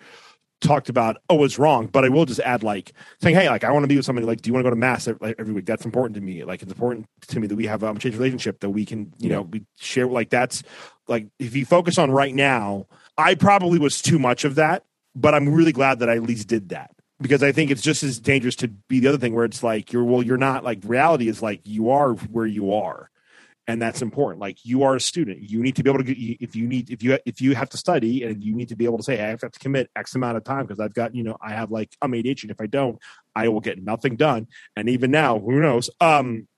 [0.63, 3.71] talked about oh was wrong, but I will just add like saying hey like I
[3.71, 5.53] want to be with somebody like do you want to go to mass every, every
[5.53, 5.67] week?
[5.67, 6.45] That's important to me.
[6.45, 9.29] Like it's important to me that we have um change relationship that we can you
[9.29, 10.63] know we share like that's
[11.09, 12.87] like if you focus on right now,
[13.19, 14.85] I probably was too much of that,
[15.15, 18.03] but I'm really glad that I at least did that because I think it's just
[18.03, 20.81] as dangerous to be the other thing where it's like you're well you're not like
[20.85, 23.11] reality is like you are where you are
[23.69, 24.41] and that's important.
[24.41, 25.43] Like you are a student.
[25.43, 27.69] You need to be able to get if you need if you if you have
[27.71, 29.91] to study and you need to be able to say hey, i have to commit
[29.97, 32.51] x amount of time because i've got you know i have like i'm adhd and
[32.51, 32.99] if i don't
[33.35, 34.49] i will get nothing done.
[34.77, 35.91] And even now who knows?
[36.01, 36.49] Um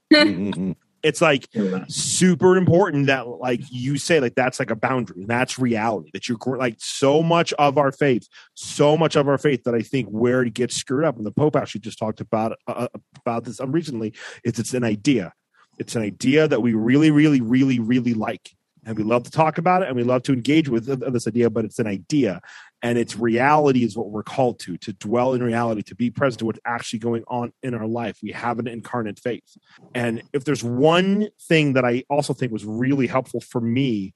[1.05, 1.47] it's like
[1.89, 6.29] super important that like you say like that's like a boundary and that's reality that
[6.29, 10.09] you're like so much of our faith so much of our faith that i think
[10.09, 12.89] where it gets screwed up and the pope actually just talked about uh,
[13.21, 15.33] about this um, recently is it's an idea
[15.79, 18.51] it's an idea that we really really really really like.
[18.87, 21.51] And we love to talk about it and we love to engage with this idea
[21.51, 22.41] but it's an idea.
[22.83, 26.41] And its reality is what we're called to to dwell in reality to be present
[26.41, 28.19] to what's actually going on in our life.
[28.23, 29.57] We have an incarnate faith.
[29.95, 34.15] And if there's one thing that i also think was really helpful for me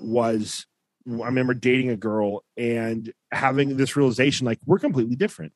[0.00, 0.66] was
[1.06, 5.52] i remember dating a girl and having this realization like we're completely different.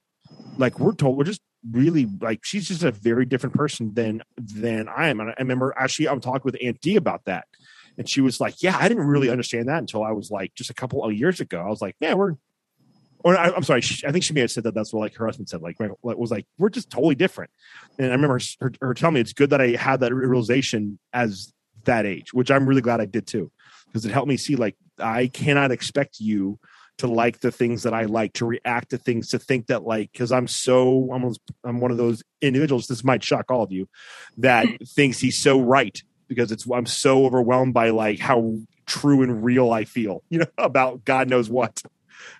[0.58, 4.88] Like we're told we're just really like she's just a very different person than than
[4.88, 7.46] i am and i remember actually i'm talking with aunt d about that
[7.98, 10.70] and she was like, "Yeah, I didn't really understand that until I was like just
[10.70, 12.34] a couple of years ago." I was like, "Yeah, we're."
[13.24, 14.74] Or I, I'm sorry, she, I think she may have said that.
[14.74, 15.62] That's what like her husband said.
[15.62, 17.50] Like, was like we're just totally different.
[17.98, 21.52] And I remember her, her telling me it's good that I had that realization as
[21.84, 23.50] that age, which I'm really glad I did too,
[23.86, 26.60] because it helped me see like I cannot expect you
[26.98, 30.12] to like the things that I like, to react to things, to think that like
[30.12, 32.86] because I'm so almost I'm one of those individuals.
[32.86, 33.88] This might shock all of you
[34.38, 39.44] that thinks he's so right because it's I'm so overwhelmed by like how true and
[39.44, 41.82] real I feel, you know, about God knows what.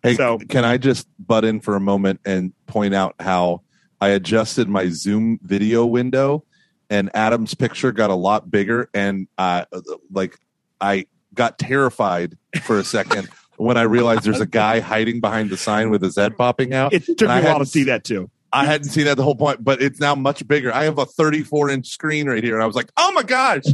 [0.02, 3.62] Hey, So- can I just butt in for a moment and point out how
[4.00, 6.44] I adjusted my Zoom video window
[6.88, 9.64] and Adam's picture got a lot bigger and uh
[10.10, 10.38] like
[10.80, 13.28] I got terrified for a second
[13.58, 16.92] when I realized there's a guy hiding behind the sign with his head popping out.
[16.92, 18.30] It took me I a while to see that too.
[18.52, 20.72] I hadn't seen that the whole point, but it's now much bigger.
[20.72, 23.64] I have a 34 inch screen right here, and I was like, "Oh my gosh!"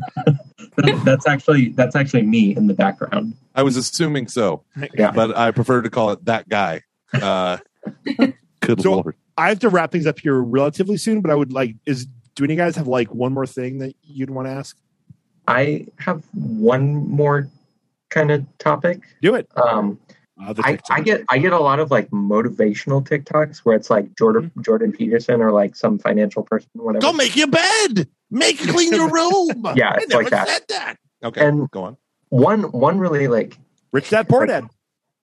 [1.05, 3.35] That's actually that's actually me in the background.
[3.55, 4.65] I was assuming so,
[4.95, 5.11] Yeah.
[5.13, 6.83] but I prefer to call it that guy.
[7.13, 7.59] Uh,
[8.61, 9.15] good So- lord!
[9.37, 12.45] I have to wrap things up here relatively soon, but I would like is do
[12.45, 14.77] any guys have like one more thing that you'd want to ask?
[15.47, 17.49] I have one more
[18.13, 19.01] kind of topic.
[19.21, 19.49] Do it.
[19.57, 19.99] Um,
[20.39, 24.51] I, I get I get a lot of like motivational TikToks where it's like Jordan
[24.51, 24.63] Mm-hmm.
[24.63, 27.01] Jordan Peterson or like some financial person, whatever.
[27.03, 28.09] Go make your bed.
[28.31, 29.65] Make clean your room.
[29.77, 30.49] Yeah, I it's never like that.
[30.49, 30.97] said that.
[31.25, 31.97] Okay, And- go on.
[32.31, 33.59] One one really like
[33.93, 34.65] Rich Dad Poor Dad.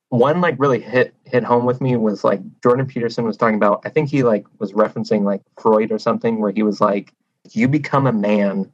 [0.10, 3.82] one like really hit hit home with me was like Jordan Peterson was talking about
[3.84, 7.12] I think he like was referencing like Freud or something where he was like
[7.52, 8.72] you become a man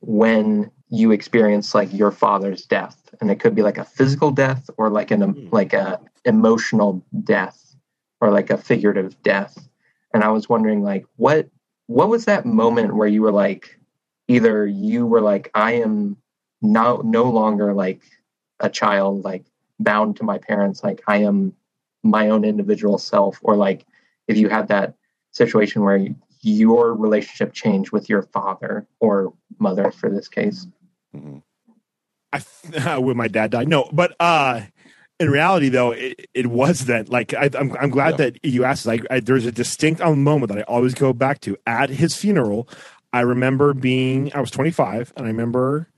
[0.00, 4.68] when you experience like your father's death and it could be like a physical death
[4.76, 5.48] or like an Hmm.
[5.50, 7.74] like a emotional death
[8.20, 9.68] or like a figurative death
[10.12, 11.48] and I was wondering like what
[11.86, 13.78] what was that moment where you were like
[14.28, 16.16] either you were like I am
[16.62, 18.02] now no longer like
[18.60, 19.44] a child like
[19.80, 21.52] bound to my parents like i am
[22.02, 23.84] my own individual self or like
[24.28, 24.94] if you had that
[25.32, 26.06] situation where
[26.42, 30.66] your relationship changed with your father or mother for this case
[31.16, 31.42] Mhm.
[32.32, 33.68] I when my dad died.
[33.68, 34.62] No, but uh
[35.20, 38.16] in reality though, it, it was that like I, I'm I'm glad Yeah.
[38.30, 38.84] that you asked.
[38.86, 42.68] Like I, there's a distinct moment that I always go back to at his funeral.
[43.12, 45.88] I remember being I was 25 and I remember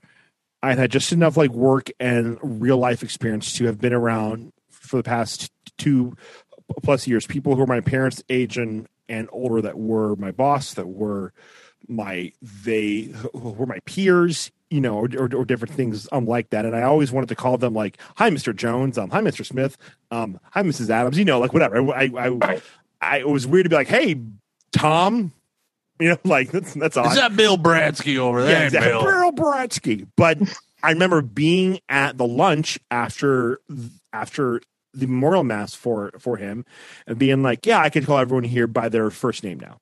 [0.61, 4.97] I had just enough like work and real life experience to have been around for
[4.97, 6.15] the past two
[6.83, 7.25] plus years.
[7.25, 11.33] People who were my parents' age and and older that were my boss, that were
[11.87, 16.65] my they were my peers, you know, or, or, or different things um like that.
[16.65, 18.55] And I always wanted to call them like, "Hi, Mr.
[18.55, 19.45] Jones," um, "Hi, Mr.
[19.45, 19.77] Smith,"
[20.11, 20.89] um, "Hi, Mrs.
[20.89, 21.91] Adams," you know, like whatever.
[21.93, 22.61] I I.
[23.01, 24.19] I it was weird to be like, "Hey,
[24.71, 25.31] Tom,"
[25.99, 27.11] you know, like that's that's odd.
[27.11, 28.51] Is that Bill Bradsky over there?
[28.51, 28.91] Yeah, exactly.
[28.91, 29.03] Bill?
[29.03, 30.07] Bill Bradsky.
[30.15, 30.39] But
[30.83, 33.61] I remember being at the lunch after
[34.13, 34.61] after
[34.93, 36.65] the memorial mass for for him
[37.05, 39.79] and being like, yeah, I could call everyone here by their first name now.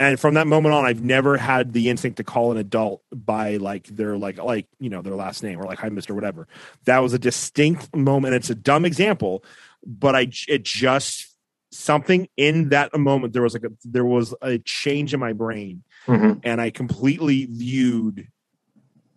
[0.00, 3.56] And from that moment on, I've never had the instinct to call an adult by
[3.56, 6.46] like their like like you know their last name or like hi Mister whatever.
[6.84, 8.34] That was a distinct moment.
[8.34, 9.44] It's a dumb example,
[9.84, 11.26] but I it just
[11.70, 15.82] something in that moment there was like a there was a change in my brain
[16.06, 16.40] Mhm.
[16.42, 18.28] and I completely viewed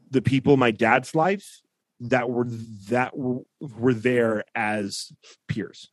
[0.09, 1.61] the people in my dad's life
[2.01, 2.45] that were
[2.89, 5.13] that were, were there as
[5.47, 5.89] peers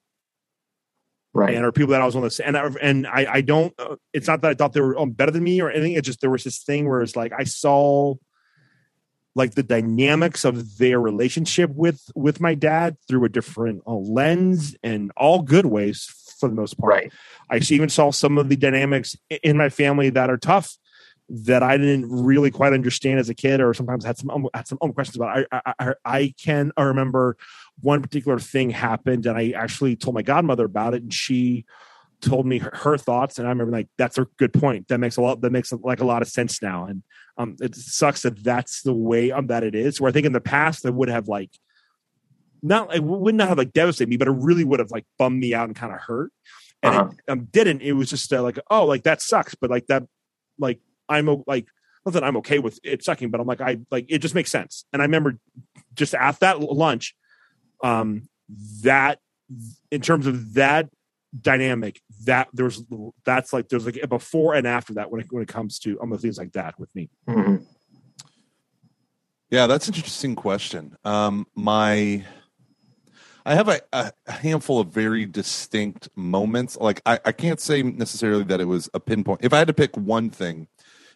[1.38, 1.54] right.
[1.54, 3.96] and or people that I was on the and I, and I I don't uh,
[4.12, 6.20] it's not that I thought they were um, better than me or anything it's just
[6.20, 8.14] there was this thing where it's like I saw
[9.34, 14.76] like the dynamics of their relationship with with my dad through a different uh, lens
[14.82, 16.92] and all good ways for the most part.
[16.92, 17.12] Right.
[17.50, 20.76] I even saw some of the dynamics in my family that are tough
[21.28, 24.66] that I didn't really quite understand as a kid, or sometimes had some um, had
[24.66, 25.46] some um, questions about.
[25.52, 27.36] I, I I I can I remember
[27.80, 31.64] one particular thing happened, and I actually told my godmother about it, and she
[32.20, 34.88] told me her, her thoughts, and I remember like that's a good point.
[34.88, 37.02] That makes a lot that makes like a lot of sense now, and
[37.38, 40.00] Um, it sucks that that's the way um, that it is.
[40.00, 41.50] Where I think in the past I would have like
[42.62, 45.38] not it would not have like devastated me, but it really would have like bummed
[45.38, 46.32] me out and kind of hurt.
[46.82, 47.10] And Uh-huh.
[47.10, 47.82] it um, didn't.
[47.82, 50.02] It was just uh, like, oh, like that sucks, but like that,
[50.58, 51.68] like I'm like
[52.04, 54.50] not that I'm okay with it sucking, but I'm like I like it just makes
[54.50, 54.84] sense.
[54.92, 55.38] And I remember
[55.94, 57.14] just at that lunch,
[57.82, 58.28] um,
[58.82, 59.20] that
[59.90, 60.88] in terms of that
[61.38, 62.82] dynamic, that there's
[63.24, 66.00] that's like there's like a before and after that when it when it comes to
[66.00, 67.10] um things like that with me.
[67.28, 67.64] Mhm.
[69.50, 70.96] Yeah, that's an interesting question.
[71.04, 72.22] Um, my,
[73.46, 76.76] I have a, a handful of very distinct moments.
[76.76, 79.40] Like I, I can't say necessarily that it was a pinpoint.
[79.42, 80.68] If I had to pick one thing,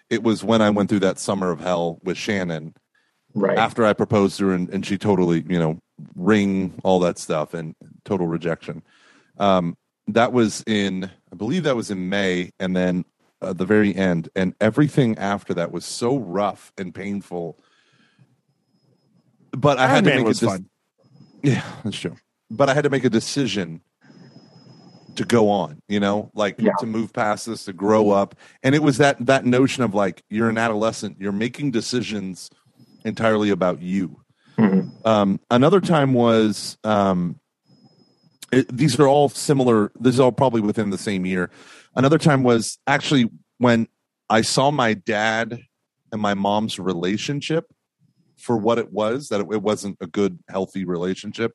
[0.08, 2.74] it was when I went through that summer of hell with Shannon
[3.34, 3.56] Right.
[3.56, 5.78] after I proposed to her and, and she totally, you know,
[6.14, 7.74] ring all that stuff and
[8.04, 8.82] total rejection.
[9.38, 9.76] Um,
[10.08, 13.04] that was in, I believe that was in May, and then
[13.40, 17.58] uh, the very end, and everything after that was so rough and painful.
[19.52, 20.66] But I Iron had to Man make a was dec- fun.
[21.42, 22.16] yeah, that's true.
[22.50, 23.80] But I had to make a decision
[25.14, 26.72] to go on, you know, like Yeah.
[26.80, 28.34] to move past this, to grow up.
[28.62, 32.50] And it was that that notion of like you're an adolescent, you're making decisions
[33.04, 34.22] entirely about you.
[34.58, 35.06] Mhm.
[35.06, 37.40] Um, another time was um,
[38.52, 39.90] it, these are all similar.
[39.98, 41.50] This is all probably within the same year.
[41.96, 43.88] Another time was actually when
[44.28, 45.60] I saw my dad
[46.12, 47.66] and my mom's relationship
[48.38, 51.52] for what it was that it, it wasn't a good, healthy relationship,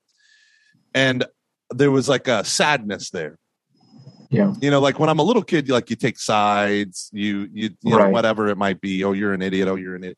[0.94, 1.26] and
[1.70, 3.38] there was like a sadness there.
[4.30, 4.54] Yeah.
[4.62, 7.70] You know, like when I'm a little kid, you like you take sides, you you
[7.82, 9.04] you know whatever it might be.
[9.04, 9.68] Oh, you're an idiot.
[9.68, 10.18] Oh, you're an idiot.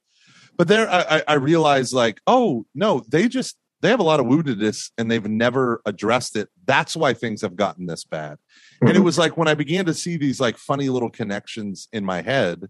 [0.60, 4.20] But there, I, I I realized like, oh no, they just they have a lot
[4.20, 6.50] of woundedness and they've never addressed it.
[6.66, 8.38] That's why things have gotten this bad.
[8.82, 9.06] And it Mhm.
[9.06, 12.68] was like when I began to see these like funny little connections in my head,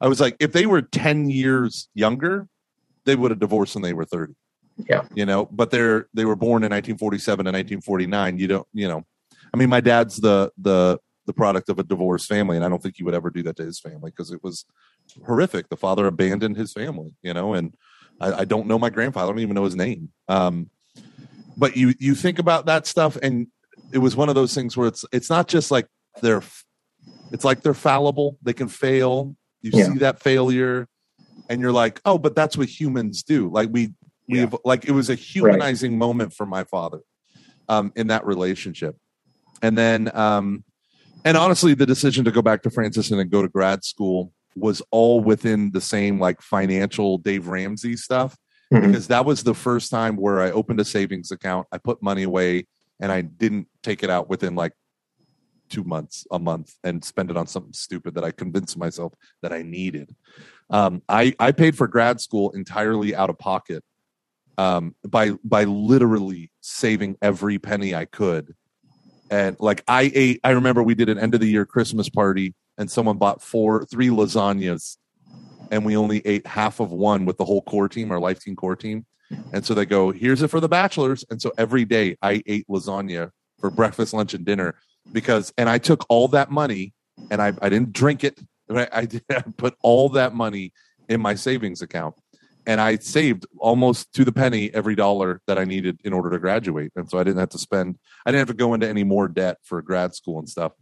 [0.00, 2.48] I was like, if they were 10 years younger,
[3.04, 4.34] they would have divorced when they were 30.
[4.88, 5.02] Yeah.
[5.14, 8.38] You know, but they're they were born in 1947 and 1949.
[8.38, 9.04] You don't, you know,
[9.54, 10.98] I mean, my dad's the the
[11.28, 13.56] the product of a divorced family, and I don't think he would ever do that
[13.58, 14.64] to his family because it was
[15.26, 15.68] horrific.
[15.68, 17.74] The father abandoned his family, you know, and
[18.18, 19.28] I, I don't know my grandfather.
[19.28, 20.08] I don't even know his name.
[20.26, 20.70] Um,
[21.54, 23.48] but you you think about that stuff, and
[23.92, 25.86] it was one of those things where it's it's not just like
[26.22, 26.42] they're
[27.30, 28.38] it's like they're fallible.
[28.42, 29.36] They can fail.
[29.60, 29.92] You Yeah.
[29.92, 30.88] see that failure,
[31.50, 33.50] and you're like, oh, but that's what humans do.
[33.50, 33.92] Like we
[34.28, 34.44] we Yeah.
[34.46, 37.00] have like it was a humanizing moment for my father
[37.68, 38.96] um, in that relationship,
[39.60, 40.64] and then um,
[41.24, 44.32] and honestly, the decision to go back to Francis and then go to grad school
[44.56, 48.36] was all within the same like financial Dave Ramsey stuff
[48.72, 48.86] Mhm.
[48.86, 52.24] because that was the first time where I opened a savings account, I put money
[52.24, 52.66] away,
[53.00, 54.72] and I didn't take it out within like
[55.68, 59.12] two months, a month, and spend it on something stupid that I convinced myself
[59.42, 60.14] that I needed.
[60.70, 63.84] Um, I I paid for grad school entirely out of pocket
[64.56, 68.54] um, by by literally saving every penny I could.
[69.30, 72.54] And like I ate, I remember we did an end of the year Christmas party,
[72.76, 74.96] and someone bought four, three lasagnas,
[75.70, 78.56] and we only ate half of one with the whole core team, our life team
[78.56, 79.04] core team.
[79.52, 81.24] And so they go, here's it for the bachelors.
[81.30, 84.74] And so every day I ate lasagna for breakfast, lunch, and dinner
[85.12, 86.94] because, and I took all that money
[87.30, 88.40] and I, I didn't drink it.
[88.70, 90.72] I, I, did, I put all that money
[91.08, 92.14] in my savings account
[92.68, 96.38] and I saved almost to the penny every dollar that I needed in order to
[96.38, 96.92] graduate.
[96.94, 99.26] And so I didn't have to spend, I didn't have to go into any more
[99.26, 100.72] debt for grad school and stuff.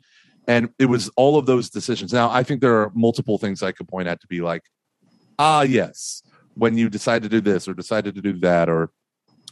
[0.48, 2.12] And it was all of those decisions.
[2.12, 4.62] Now, I think there are multiple things I could point at to be like,
[5.38, 6.24] ah, yes,
[6.54, 8.90] when you decide to do this or decided to do that, or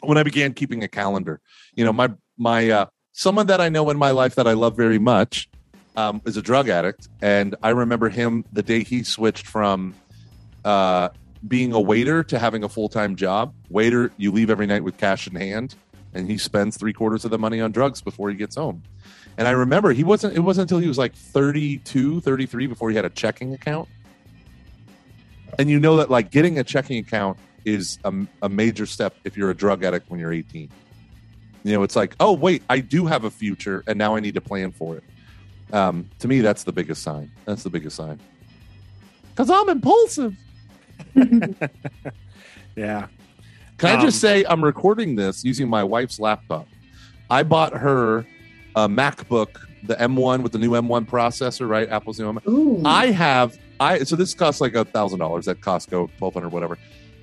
[0.00, 1.40] when I began keeping a calendar.
[1.76, 4.76] You know, my, my, uh, someone that I know in my life that I love
[4.76, 5.48] very much
[5.96, 7.08] um, is a drug addict.
[7.22, 9.94] And I remember him the day he switched from,
[10.64, 11.10] uh,
[11.46, 13.54] being a waiter to having a full time job.
[13.68, 15.74] Waiter, you leave every night with cash in hand,
[16.14, 18.82] and he spends three quarters of the money on drugs before he gets home.
[19.36, 22.96] And I remember he wasn't, it wasn't until he was like 32, 33 before he
[22.96, 23.88] had a checking account.
[25.58, 29.36] And you know that like getting a checking account is a, a major step if
[29.36, 30.70] you're a drug addict when you're 18.
[31.64, 34.34] You know, it's like, oh, wait, I do have a future, and now I need
[34.34, 35.04] to plan for it.
[35.72, 37.30] Um, to me, that's the biggest sign.
[37.46, 38.20] That's the biggest sign.
[39.30, 40.36] Because I'm impulsive.
[42.76, 43.06] Yeah.
[43.78, 46.66] Can I just Um, say I'm recording this using my wife's laptop?
[47.30, 48.26] I bought her
[48.74, 51.88] a MacBook, the M1 with the new M1 processor, right?
[51.88, 52.48] Apple's new M1.
[52.48, 52.82] Ooh.
[52.84, 56.78] I have I so this costs like a thousand dollars at Costco, twelve hundred, whatever.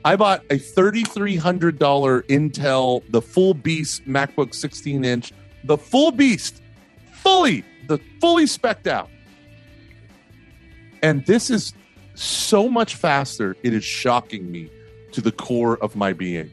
[0.05, 5.31] I bought a thirty three hundred dollar Intel, the full beast MacBook sixteen inch,
[5.65, 6.61] the full beast,
[7.11, 9.09] fully the fully specked out.
[11.03, 11.73] And this is
[12.21, 13.55] so much faster.
[13.63, 14.69] It is shocking me
[15.13, 16.51] to the core of my being.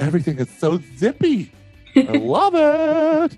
[0.00, 1.52] Everything is so zippy.
[1.94, 3.36] I love it.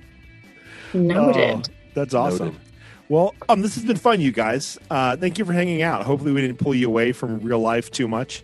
[0.95, 1.69] Noted.
[1.69, 2.47] Oh, that's awesome.
[2.49, 2.61] Noted.
[3.09, 4.79] Well, um, this has been fun, you guys.
[4.91, 6.05] Uh, thank you for hanging out.
[6.05, 8.43] Hopefully, we didn't pull you away from real life too much.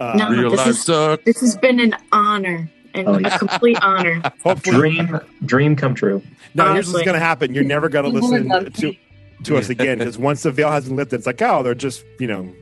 [0.00, 0.30] Uh, No.
[0.30, 1.24] Real this life is- sucks.
[1.24, 4.20] This has been an honor and Oh, a complete honor.
[4.42, 6.20] Hopefully, Dream, dream come true.
[6.54, 6.72] no.
[6.74, 7.54] Here's what's going to happen.
[7.54, 8.96] You're never going to listen to
[9.44, 12.26] to us again because once the veil hasn't lifted, it's like, oh, they're just you
[12.26, 12.52] know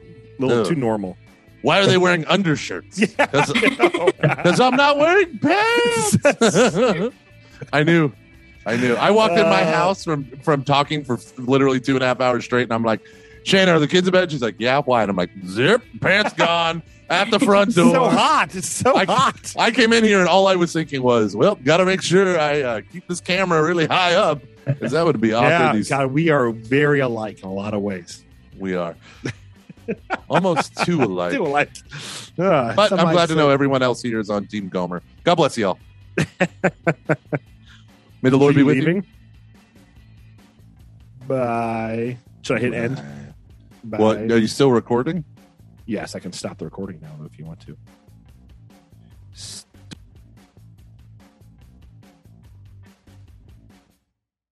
[0.43, 0.69] a little No.
[0.69, 1.17] too normal.
[1.63, 2.99] Why are they wearing undershirts?
[2.99, 6.17] Yeah, Because I'm not wearing pants.
[7.73, 8.13] I knew.
[8.67, 8.95] I knew.
[8.95, 9.73] I walked in my Uh.
[9.73, 13.01] house from from talking for literally two and a half hours straight, and I'm like,
[13.45, 14.31] Shane, are the kids in bed?
[14.31, 15.03] She's like, Yeah, why?
[15.03, 17.93] And I'm like, Zip, pants gone at the front It's door.
[17.95, 18.55] so hot.
[18.55, 19.55] It's so I- hot.
[19.59, 22.39] I came in here and all I was thinking was, well, got to make sure
[22.39, 25.49] I uh, keep this camera really high up because that would be awkward.
[25.51, 28.25] Yeah, These- God, we are very alike in a lot of ways.
[28.59, 28.95] We are
[30.29, 31.33] almost too alike.
[31.37, 31.71] Too alike.
[32.39, 35.03] Uh, But I'm glad to know everyone else here is on Team Gomer.
[35.25, 35.79] God bless y'all.
[38.23, 39.03] May the Lord be with you.
[41.27, 42.19] Bye.
[42.43, 43.03] Should I hit end?
[43.85, 43.99] Bye.
[43.99, 44.19] What?
[44.19, 45.25] Are you still recording?
[45.87, 47.77] Yes, I can stop the recording now if you want to.